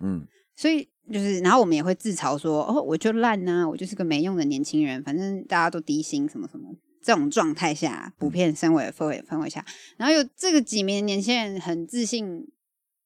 [0.00, 6.68] 嗯，所以就是，然后我们也会自嘲说：“哦，我就烂呢，我就是个没用的年轻人，反正大家都低薪，什么什么。”
[7.02, 9.64] 这种状态下，普遍身为氛围氛围下，
[9.96, 12.46] 然后有这个几名年轻人很自信，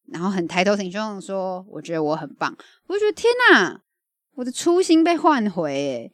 [0.06, 2.56] 然后很抬头挺胸说：“我觉得我很棒。”
[2.88, 3.80] 我就觉得天哪，
[4.34, 6.10] 我的初心被唤回，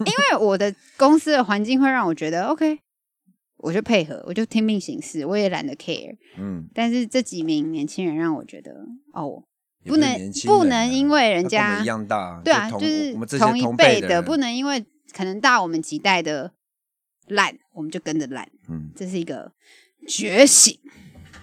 [0.00, 2.80] 因为我的公司的环境会让我觉得 OK，
[3.58, 6.16] 我就配合，我就听命行事，我也懒得 care。
[6.36, 9.44] 嗯，但是这几名年轻人让我觉得哦。
[9.86, 16.52] 不能不能因为人家一样大，对啊，就是同一辈的，不能因为可能大我们几代的
[17.28, 18.48] 烂，我们就跟着烂。
[18.68, 19.52] 嗯，这是一个
[20.08, 20.78] 觉醒。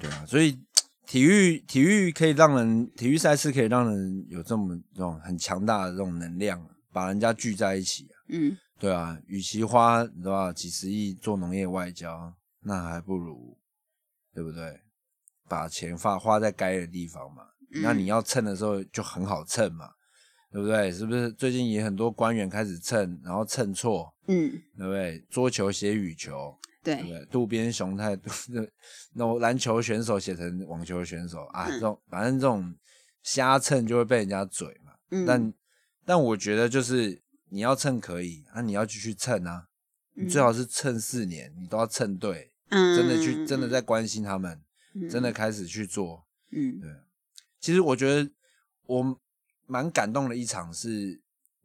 [0.02, 0.60] 对啊，所以
[1.06, 8.16] 体育体育可以让人，体育赛事可以让人有这么这种很强大的这种能量，把人家聚在一起啊。
[8.30, 13.58] 嗯，对啊，与其花对吧几十亿做农业外交，那还不如
[14.34, 14.82] 对不对？
[15.50, 17.44] 把钱花花在该的地方嘛。
[17.82, 19.90] 那你要蹭的时候就很好蹭嘛，
[20.52, 20.92] 对不对？
[20.92, 21.32] 是不是？
[21.32, 25.26] 最近也很多官员开始蹭，然后蹭错，嗯，对不对？
[25.30, 26.58] 桌球写羽球。
[26.84, 28.14] 对不对，渡边雄太，
[29.16, 32.76] 那我篮球选手写成网球选手啊，这种反正这种
[33.22, 34.92] 瞎蹭就会被人家嘴嘛。
[35.12, 35.54] 嗯，但
[36.04, 39.66] 但我觉得就是你要蹭可以，那你要继续蹭啊，
[40.16, 44.62] 你最好是蹭四年，你都要蹭对，嗯真的去真的在关心他们，
[45.10, 46.26] 真的开始去做。
[46.52, 46.92] 嗯，对。
[47.64, 48.30] 其实我觉得
[48.88, 49.18] 我
[49.68, 51.18] 蛮感动的一场是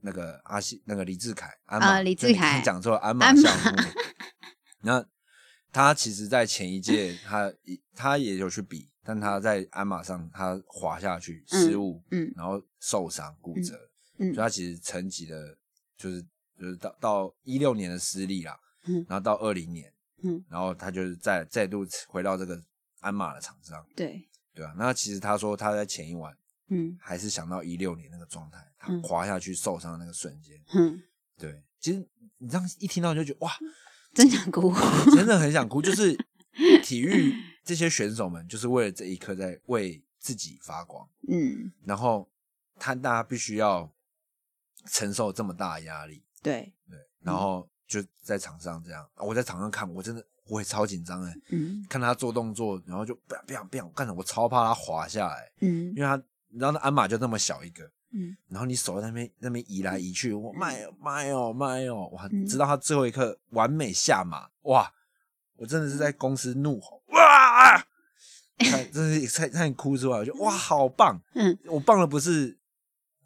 [0.03, 3.83] 那个阿西那个李志凯，啊，李志凯讲错鞍马项目。
[4.83, 5.05] 那
[5.73, 7.53] 他其实，在前一届，他
[7.97, 13.77] 他也有去比，但他在鞍马上他滑下去失误，嗯，然后受伤骨折，
[14.19, 15.59] 嗯，所以他其实沉寂的，
[15.97, 16.23] 就是
[16.57, 22.63] 就是到到一六年的失利啦，嗯，然后到二零年，嗯，然后他就是再再度回到这个
[23.01, 24.28] 鞍马的场上，对
[24.59, 26.37] 对啊，那其实他说他在前一晚，
[26.69, 31.01] 嗯，还是想到一六年那个状态，他滑下去受伤的那个瞬间，嗯，
[31.39, 32.05] 对，其实
[32.39, 33.53] 你这样一听到就觉得哇。
[34.15, 34.73] 真想哭，
[35.15, 35.83] 真的很想哭。
[35.83, 36.17] 就是
[36.83, 41.07] 体育这些选手们，就是为了这一刻在为自己发光。
[41.29, 42.29] 嗯，然后
[42.77, 43.93] 他大家必须要
[44.87, 46.25] 承受这么大的压力。
[46.43, 51.35] 对对，然后就在场上这样，我在场上看，我真的我也超紧张哎。
[51.51, 55.51] 嗯，看他做动作，然后就不要不要不要，干的我超怕他滑下来。
[55.61, 56.17] 嗯，因为他
[56.51, 57.85] 你知道那鞍马就那么小一个。
[58.11, 62.27] 嗯，然后你手在那边那边移来移去，我卖哦卖哦卖哦，哇！
[62.49, 64.91] 直到他最后一刻完美下马，哇！
[65.57, 67.77] 我真的是在公司怒吼，哇！
[68.59, 71.21] 看，真是差差点哭出来，我就哇，好棒！
[71.35, 72.57] 嗯，我棒的不是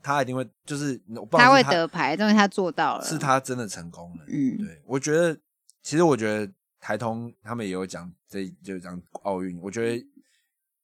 [0.02, 4.24] 他一定会，就是他会得牌，但是他做到了，是他真的成功了。
[4.26, 5.38] 嗯，对，我觉得
[5.80, 6.52] 其实我觉得
[6.82, 10.06] 台通他们也有讲，这就讲奥运，我觉得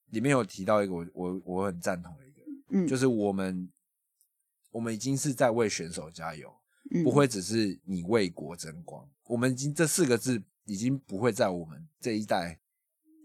[0.07, 3.71] 里面有提到一个我我我很赞同的一个，嗯，就是我们。
[4.71, 6.55] 我们已经是在为选手加油，
[7.03, 9.09] 不会只是你为国争光。
[9.25, 12.61] 我们已经这四个字已经不会在我们这一代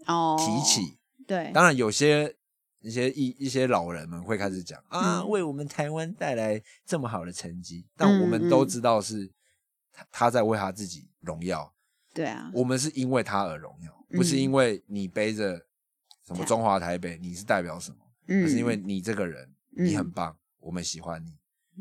[0.06, 0.96] 哦提起。
[1.26, 2.34] 对，当然有些
[2.80, 7.86] 一些一一些老人们会开始讲啊，为我们台湾带来这么好的成绩。
[7.94, 9.30] 但我们都知道是
[9.92, 11.73] 他他在为他自己荣耀。
[12.14, 15.60] 对啊，我们是因为他而荣耀，不是因为你背着
[16.26, 17.98] 什么中华台北，你是代表什么？
[18.26, 20.34] 而是因为你这个人，你很棒。
[20.60, 21.30] 我们喜欢你，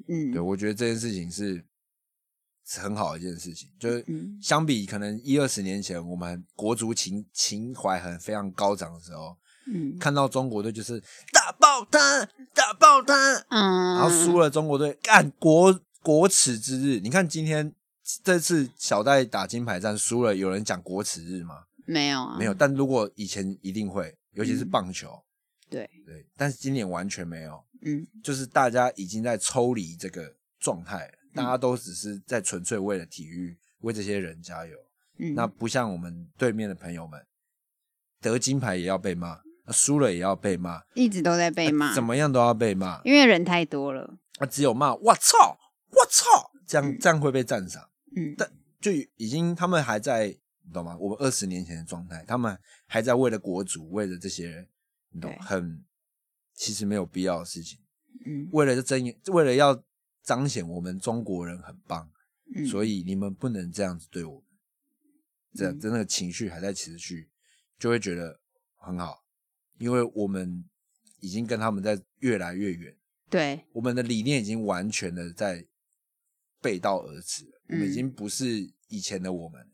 [0.09, 1.63] 嗯，对我觉得这件事情是
[2.65, 3.69] 是很好的一件事情。
[3.79, 4.05] 就是
[4.41, 13.15] 相比可能一二十年前，我们国足情情怀很非常高涨的时候，嗯，看到中国队就是打爆他，打爆他，
[13.47, 16.99] 嗯，然后输了中国队干国国耻之日。
[16.99, 17.73] 你看今天
[18.23, 21.63] 这次小戴打金牌战输了，有人讲国耻日吗？
[21.85, 22.53] 没有啊，没有。
[22.53, 25.23] 但如果以前一定会，尤其是棒球，
[25.69, 27.63] 对对，但是今年完全没有。
[27.85, 34.77] 嗯，就是大家已经在抽离这个状态了，大家都只是在纯粹为了体育，为这些人加油。
[35.17, 37.25] 嗯，那不像我们对面的朋友们，
[38.21, 44.17] 得金牌也要被骂，输了也要被骂，一直都在被骂，怎么样都要被骂，因为人太多了。
[44.39, 45.57] 啊，只有骂我操，
[45.89, 47.89] 我操，这样这样会被赞赏。
[48.15, 50.27] 嗯，但就已经他们还在，
[50.65, 50.97] 你懂吗？
[50.97, 54.67] 我们二十年前的状态，他们还在为了国主，为了这些人，
[55.09, 55.83] 你懂很。
[56.55, 57.79] 其实没有必要的事情，
[58.27, 59.83] 嗯，为了争，为了要
[60.21, 62.11] 彰显我们中国人很棒，
[62.55, 64.43] 嗯，所以你们不能这样子对我们，
[65.55, 67.31] 这样真的情绪还在持续，
[67.79, 68.39] 就会觉得
[68.75, 69.25] 很好，
[69.79, 70.63] 因为我们
[71.21, 72.95] 已经跟他们在越来越远，
[73.31, 75.65] 对，我们的理念已经完全的在
[76.63, 79.67] 背道而驰，我们已经不是以前的我们了，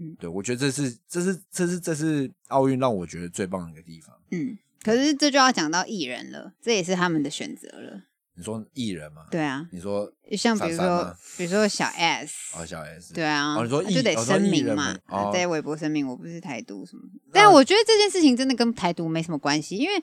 [0.00, 4.58] 嗯，对我觉得这是这是这是这是奥运让我觉得最棒的一个地方，嗯。
[4.82, 8.02] 可是这就要讲到艺人了，这也是他们的选择了。
[8.36, 9.24] 你说艺人吗？
[9.30, 9.66] 对啊。
[9.72, 13.54] 你说像比如说，比如说小 S 哦，小 S 对啊。
[13.54, 14.94] 哦，你说就得声明嘛，
[15.32, 17.02] 在微博声明我不是台独什么。
[17.32, 19.94] 但我觉得这件事情真的跟台独没什么关系，因为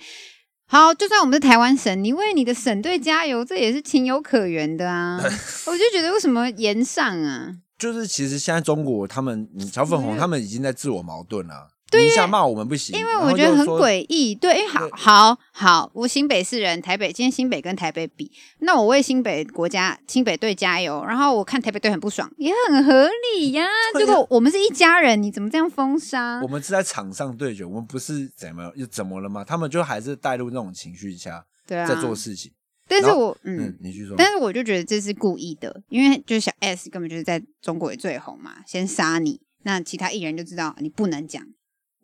[0.72, 5.19] 好，就算我们是台湾省，你为你的省队加油，这也是情有可原的啊。
[5.67, 7.51] 我就觉得为什么言上啊？
[7.78, 11.67] 就是其实现在中国他们小粉红他们已经在自我矛盾了。
[11.99, 14.35] 一下骂我们不行，因为我觉得很诡异。
[14.35, 21.03] 对，好好好，我新北市人，台北今天新北跟台北比，那我为新北国家新北队加油。
[21.05, 23.65] 然后我看台北队很不爽，也很合理呀。
[23.97, 26.41] 结果我们是一家人，你怎么这样封杀？
[26.41, 29.43] 我们是在场上对决，我们不是怎么又怎么了吗？
[29.43, 32.51] 他们就还是带入那种情绪下，对啊，在做事情。
[32.87, 34.15] 但是我嗯，你去说。
[34.17, 41.41] 但是我就觉得这是故意的，因为就是小 S 根本就是在中国也最红嘛，先杀你，那其他艺人就知道你不能讲，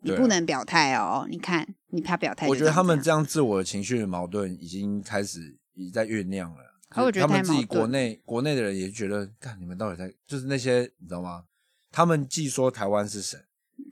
[0.00, 1.26] 你不能表态哦。
[1.28, 6.64] 你看，你怕表态，我觉得他们这样自我情绪的矛盾已经开始已在酝酿了。
[6.96, 11.44] 我觉得他们自己国内国内的人也觉得，看你们到底在，就是那些你知道吗？
[11.92, 13.38] 他们既说台湾是神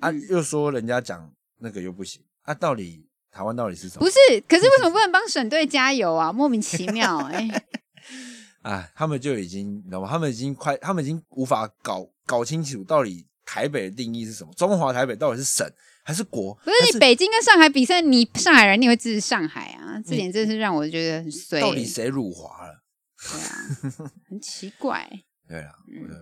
[0.01, 4.01] 啊，又说人家讲那个又不行啊，到底台湾到底是什么？
[4.01, 4.17] 不是，
[4.49, 6.33] 可是为什么不能 帮省队加油啊？
[6.33, 7.65] 莫名其妙哎！
[8.63, 10.09] 啊，他们就已经你知道吗？
[10.09, 14.53] 他们已经快，他们已经无法搞搞清楚到底台北的定义是什么？
[14.55, 15.67] 中华台北到底是省
[16.07, 16.55] 还是国？
[16.65, 20.01] 不是你北京跟上海比赛，你上海人你会支持上海啊？
[20.07, 21.61] 这点真是让我觉得很衰。
[21.61, 22.85] 到底谁辱华了？
[23.19, 25.11] 对啊，很奇怪。
[25.49, 25.73] 对啊，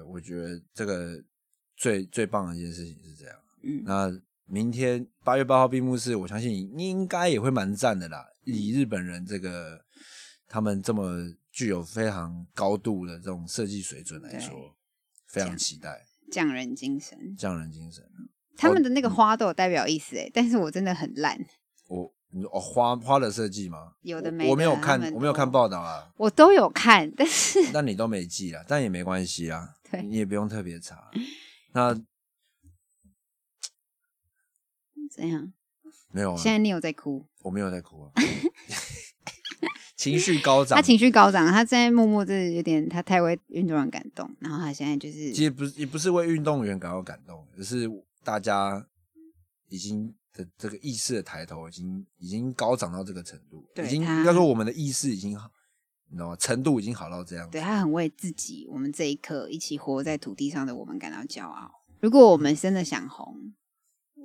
[0.07, 1.23] 我我觉得这个
[1.77, 3.37] 最最棒的一件事情是这样。
[3.63, 4.11] 嗯，那
[4.47, 8.25] 明天八月八号闭幕式，我相信应该也会蛮赞的啦。
[8.45, 9.85] 以日本人这个
[10.49, 14.75] 他们这么具有非常高度的这种设计水准来说，
[15.27, 16.07] 非常期待。
[16.33, 18.03] 匠人精神，匠人精神。
[18.57, 21.39] 他们的那个花都有代表意思哎，但是我真的很烂。
[21.89, 22.13] 我。
[22.51, 23.93] 哦，花花的设计吗？
[24.03, 26.11] 有的没，我没有看，我没有看报道啊。
[26.17, 31.13] 我都有看，但是那你都没记啊，但也没关系啊， 你也不用特别查。
[31.75, 31.95] 那
[35.09, 35.53] 怎样？
[36.11, 36.37] 没有啊。
[36.37, 37.25] 现在你有在哭？
[37.43, 38.11] 我没有在哭啊。
[39.97, 47.89] 情绪高涨，他情绪高涨，他在默默的有点，他太为运动员感动，然后他现在就是，其实不是，也不是为运动员感到感动，而是
[48.25, 48.89] 大家
[49.69, 50.15] 已经。
[50.37, 55.49] 的这个意识的抬头已经已经高涨到这个程度，已经应该说我们的意识已经好，
[56.11, 56.35] 你知道吗？
[56.35, 57.49] 程度已经好到这样。
[57.51, 61.71] 对他很为自己，我们这一刻一起活在土地上的我们感到骄傲。
[62.01, 63.55] 如果我们真的想红，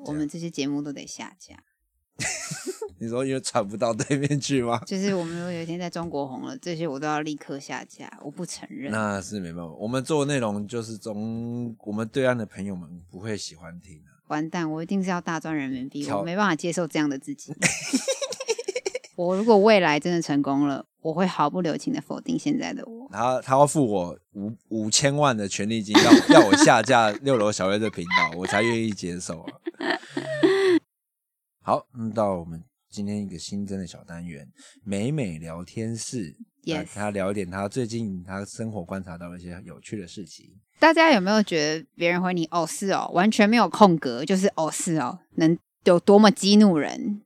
[0.07, 1.63] 我们这些节目都得下架。
[2.99, 4.81] 你说因为传不到对面去吗？
[4.85, 8.11] 就是我们如果有一天在中国红了，这些我都要立刻下架。
[8.21, 9.71] 我不承认，那是没办法。
[9.73, 14.09] 我们做的内容就是中我们对岸的朋友们不会喜欢听的。
[14.27, 17.53] 完蛋，我一定是要大赚人民币，我没办法接受这样的自己。
[19.15, 23.09] 我如果未来真的成功了，我会毫不留情的否定现在的我。
[23.11, 29.53] 他他要付我五五千万的权利金，要要我下架 六楼小月的频道，我才愿意接受啊。
[31.61, 34.47] 好，那到我们今天一个新增的小单元——
[34.83, 36.35] 美美聊天室，
[36.65, 40.45] 跟他聊一点他最近他生活观察到一些有趣的事情。
[40.79, 47.21] 大家有没有觉得别人回你哦是哦，完全没有空格，就是哦是哦，能有多么激怒人？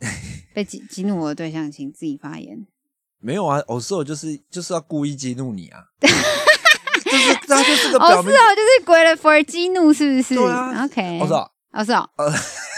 [0.54, 2.66] 被激激怒我的对象，请自己发言。
[3.20, 5.82] 没有啊，哦是哦，就是就是要故意激怒你啊！
[6.00, 6.08] 就
[7.18, 10.34] 是他就是个哦是哦，就是鬼了 for 激怒，是不是？
[10.34, 12.08] 对啊，OK，哦是哦，哦是哦。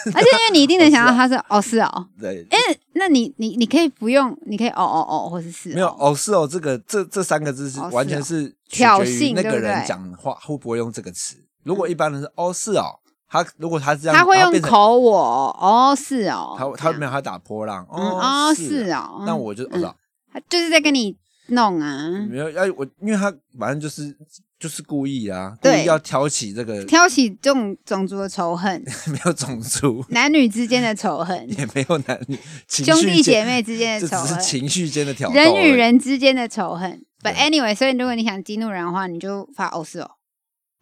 [0.14, 2.58] 而且因为你一定能想到他是 哦是哦，对，哎，
[2.94, 11.36] 那你你你可以不用，你可以哦哦哦，或者是没有哦是哦，这个这这三个字是完全是挑衅那个人讲话会不会用这个词？
[11.64, 12.98] 如果一般人是哦是哦，
[13.28, 15.18] 他如果他这样，他会用口我
[15.60, 19.94] 哦是哦，他他没有他打波浪哦是哦，那我就哦，
[20.32, 21.16] 他就是在跟你
[21.48, 24.16] 弄啊，没有要我，因为他反正就是。
[24.60, 32.38] 就是故意啊，故意要挑起这个，挑起这种种族的仇恨， 没有种族，男女之间的仇恨， 也没有男女
[32.68, 37.02] 兄弟姐妹之间的仇恨，只是情绪间的挑，人与人之间的仇恨。
[37.22, 40.10] But anyway，所以如果你想激怒人的话，你就发哦是哦，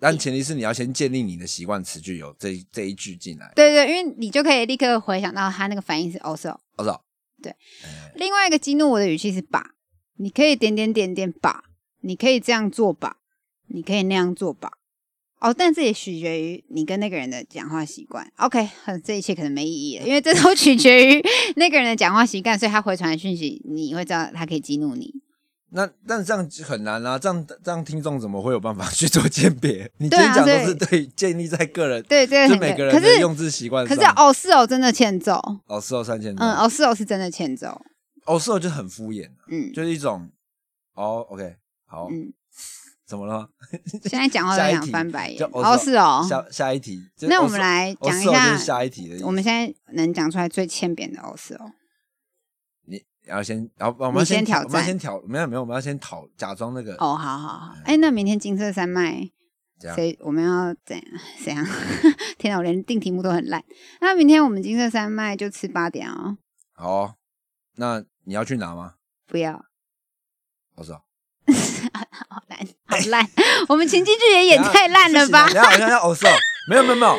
[0.00, 3.52] 但前提是你要先建立你的习惯词句有这这一句进来。
[3.54, 7.00] 对对，因为你就可以立刻回想到他那个反应是哦是哦，哦是哦，
[7.40, 7.54] 对。
[8.16, 9.64] 另外一个激怒我的语气是把，
[10.16, 11.62] 你可以点点点点把，
[12.00, 13.18] 你可以这样做吧。
[13.68, 14.70] 你可以那样做吧，
[15.40, 18.30] 哦，但这也取决于你跟那个人的讲话习惯。
[18.38, 18.68] OK，
[19.04, 21.22] 这一切可能没意义了，因为这都取决于
[21.56, 25.12] 那个人的讲话习惯，所以他回传的讯息，你会知道他可以激怒你。
[25.70, 29.90] 那但这样很难啊，这样这样听众怎么会有办法去做鉴别？
[29.98, 33.86] 你今天讲都是对建立在个人，对对，就每个人的用字习惯。
[33.86, 35.34] 可是哦是哦，真的欠揍。
[35.66, 36.34] 哦是哦，三千。
[36.36, 37.78] 嗯，哦是哦，是真的欠揍。
[38.24, 40.30] 哦是哦，就很敷衍，嗯，就是一种
[40.94, 41.56] 哦，OK，
[41.86, 42.32] 好，嗯。
[43.08, 43.48] 怎么了？
[44.04, 45.42] 现在讲话都想翻白眼。
[45.50, 46.22] 哦，是哦。
[46.28, 47.00] 下下一题。
[47.22, 49.26] 那我们来讲一下下一题的。
[49.26, 51.72] 我们现在能讲出来最欠扁的哦是哦。
[52.84, 56.92] 你要先，然后我们先挑战，我们先挑，没有没有，我们要先讨假装那个。
[56.96, 57.74] 哦，好好好。
[57.86, 59.30] 哎，那明天金色山脉，
[59.94, 61.04] 谁我们要怎样？
[61.42, 61.66] 怎样？
[62.36, 63.64] 天哪，我连定题目都很烂。
[64.02, 66.36] 那明天我们金色山脉就吃八点哦。
[66.74, 67.14] 好，
[67.76, 68.96] 那你要去拿吗？
[69.26, 69.64] 不要。
[70.74, 71.02] 我说。
[72.28, 73.28] 好烂，好烂！
[73.68, 75.48] 我们情境剧也演太烂了吧？
[75.48, 76.36] 你要好像要
[76.68, 77.16] 没有没有没有，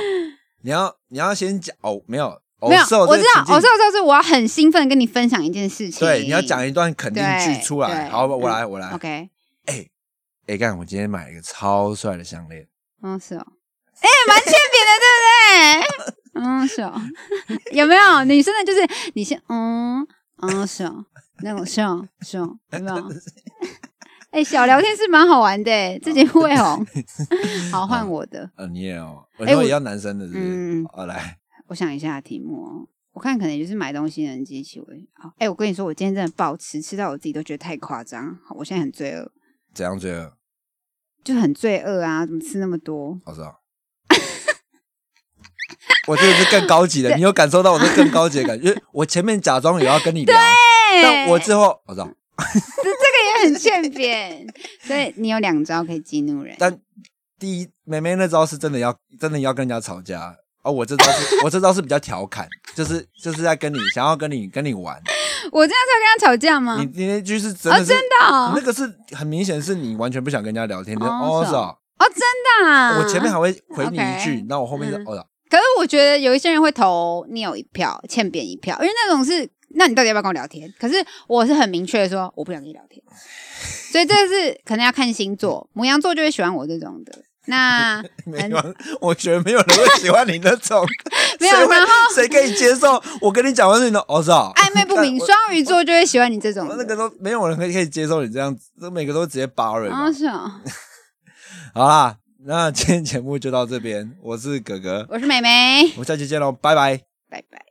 [0.63, 3.23] 你要你要先讲哦，没有没有，我知道，我知
[3.67, 5.99] 道，是我要很兴奋跟你分享一件事情。
[5.99, 8.09] 对，你要讲一段肯定句出来。
[8.09, 8.89] 好，我来，我来。
[8.91, 9.29] OK。
[9.65, 9.85] 哎，
[10.47, 12.67] 哎，干，我今天买了一个超帅的项链。
[13.01, 13.45] 嗯，是哦。
[14.01, 16.13] 哎，蛮欠扁的，对不对？
[16.41, 16.93] 嗯，是哦。
[17.71, 20.05] 有没有女生的，就是你先，嗯
[20.41, 21.05] 嗯，是哦，
[21.41, 23.09] 那种是哦，是哦，有没有？
[24.31, 26.85] 哎，小聊天是蛮好玩的，这节会红。
[27.71, 28.49] 好，换我的。
[28.55, 29.25] 呃，你也哦。
[29.39, 31.37] 哎，我也要男生的，嗯，好来。
[31.67, 34.85] 我想一下题目哦，我看可能就是买东西能激起我。
[35.13, 38.37] 好，哎，我跟你说，我今天真的暴吃，吃到我自己都觉得太夸张。
[38.45, 39.31] 好，我现在很罪恶。
[39.73, 40.33] 怎样罪恶？
[41.23, 42.25] 就很罪恶啊！
[42.25, 43.19] 怎么吃那么多？
[43.25, 43.61] 我知道。
[46.07, 48.75] 我这个是更高级的， 你有感受到我是更高级的感觉？
[48.93, 50.35] 我前面假装也要跟你聊，
[51.03, 52.07] 但我之后我知道。
[53.37, 54.47] 也很欠扁，
[54.83, 56.55] 所以你有两招可以激怒人。
[56.59, 56.77] 但
[57.37, 60.35] 第一，妹妹那招是真的要真的要跟人家吵架。
[60.61, 65.01] 哦，我这招是， 我这招是比较调侃，就是就是在跟你想要跟你跟你玩。
[65.51, 66.77] 我这样才跟他吵架吗？
[66.79, 70.97] 你你那句是真的，真的，那个是很明显是你完全不想跟人家聊天。
[70.97, 73.01] 哦，是啊，哦，真的。
[73.01, 75.25] 我前面还会回你一句，那我后面就哦。
[75.49, 80.73] 可是我觉得有一些人会投你有一票，欠扁一票，因为那种是，那你到底要不要跟我聊天？
[80.79, 80.95] 可是
[81.27, 83.01] 我是很明确的说，我不想跟你聊天。
[83.91, 87.23] 所以这个是可能要看星座， 母羊座就会喜欢我这种的。
[87.45, 90.85] 那 没有，我觉得没有人会喜欢你那种。
[91.39, 94.03] 没有，然后谁可以接受我跟你讲完你的？
[94.07, 96.67] 我操，暧昧不明，双鱼座就会喜欢你这种。
[96.69, 99.91] 那个都没有人可以可以接受你这样子，每个都直接扒人。
[99.91, 100.61] 啊，是啊。
[101.73, 104.15] 好啦，那今天节目就到这边。
[104.21, 106.97] 我是哥哥，我是妹妹，我们下期见喽，拜拜，
[107.29, 107.68] 拜拜。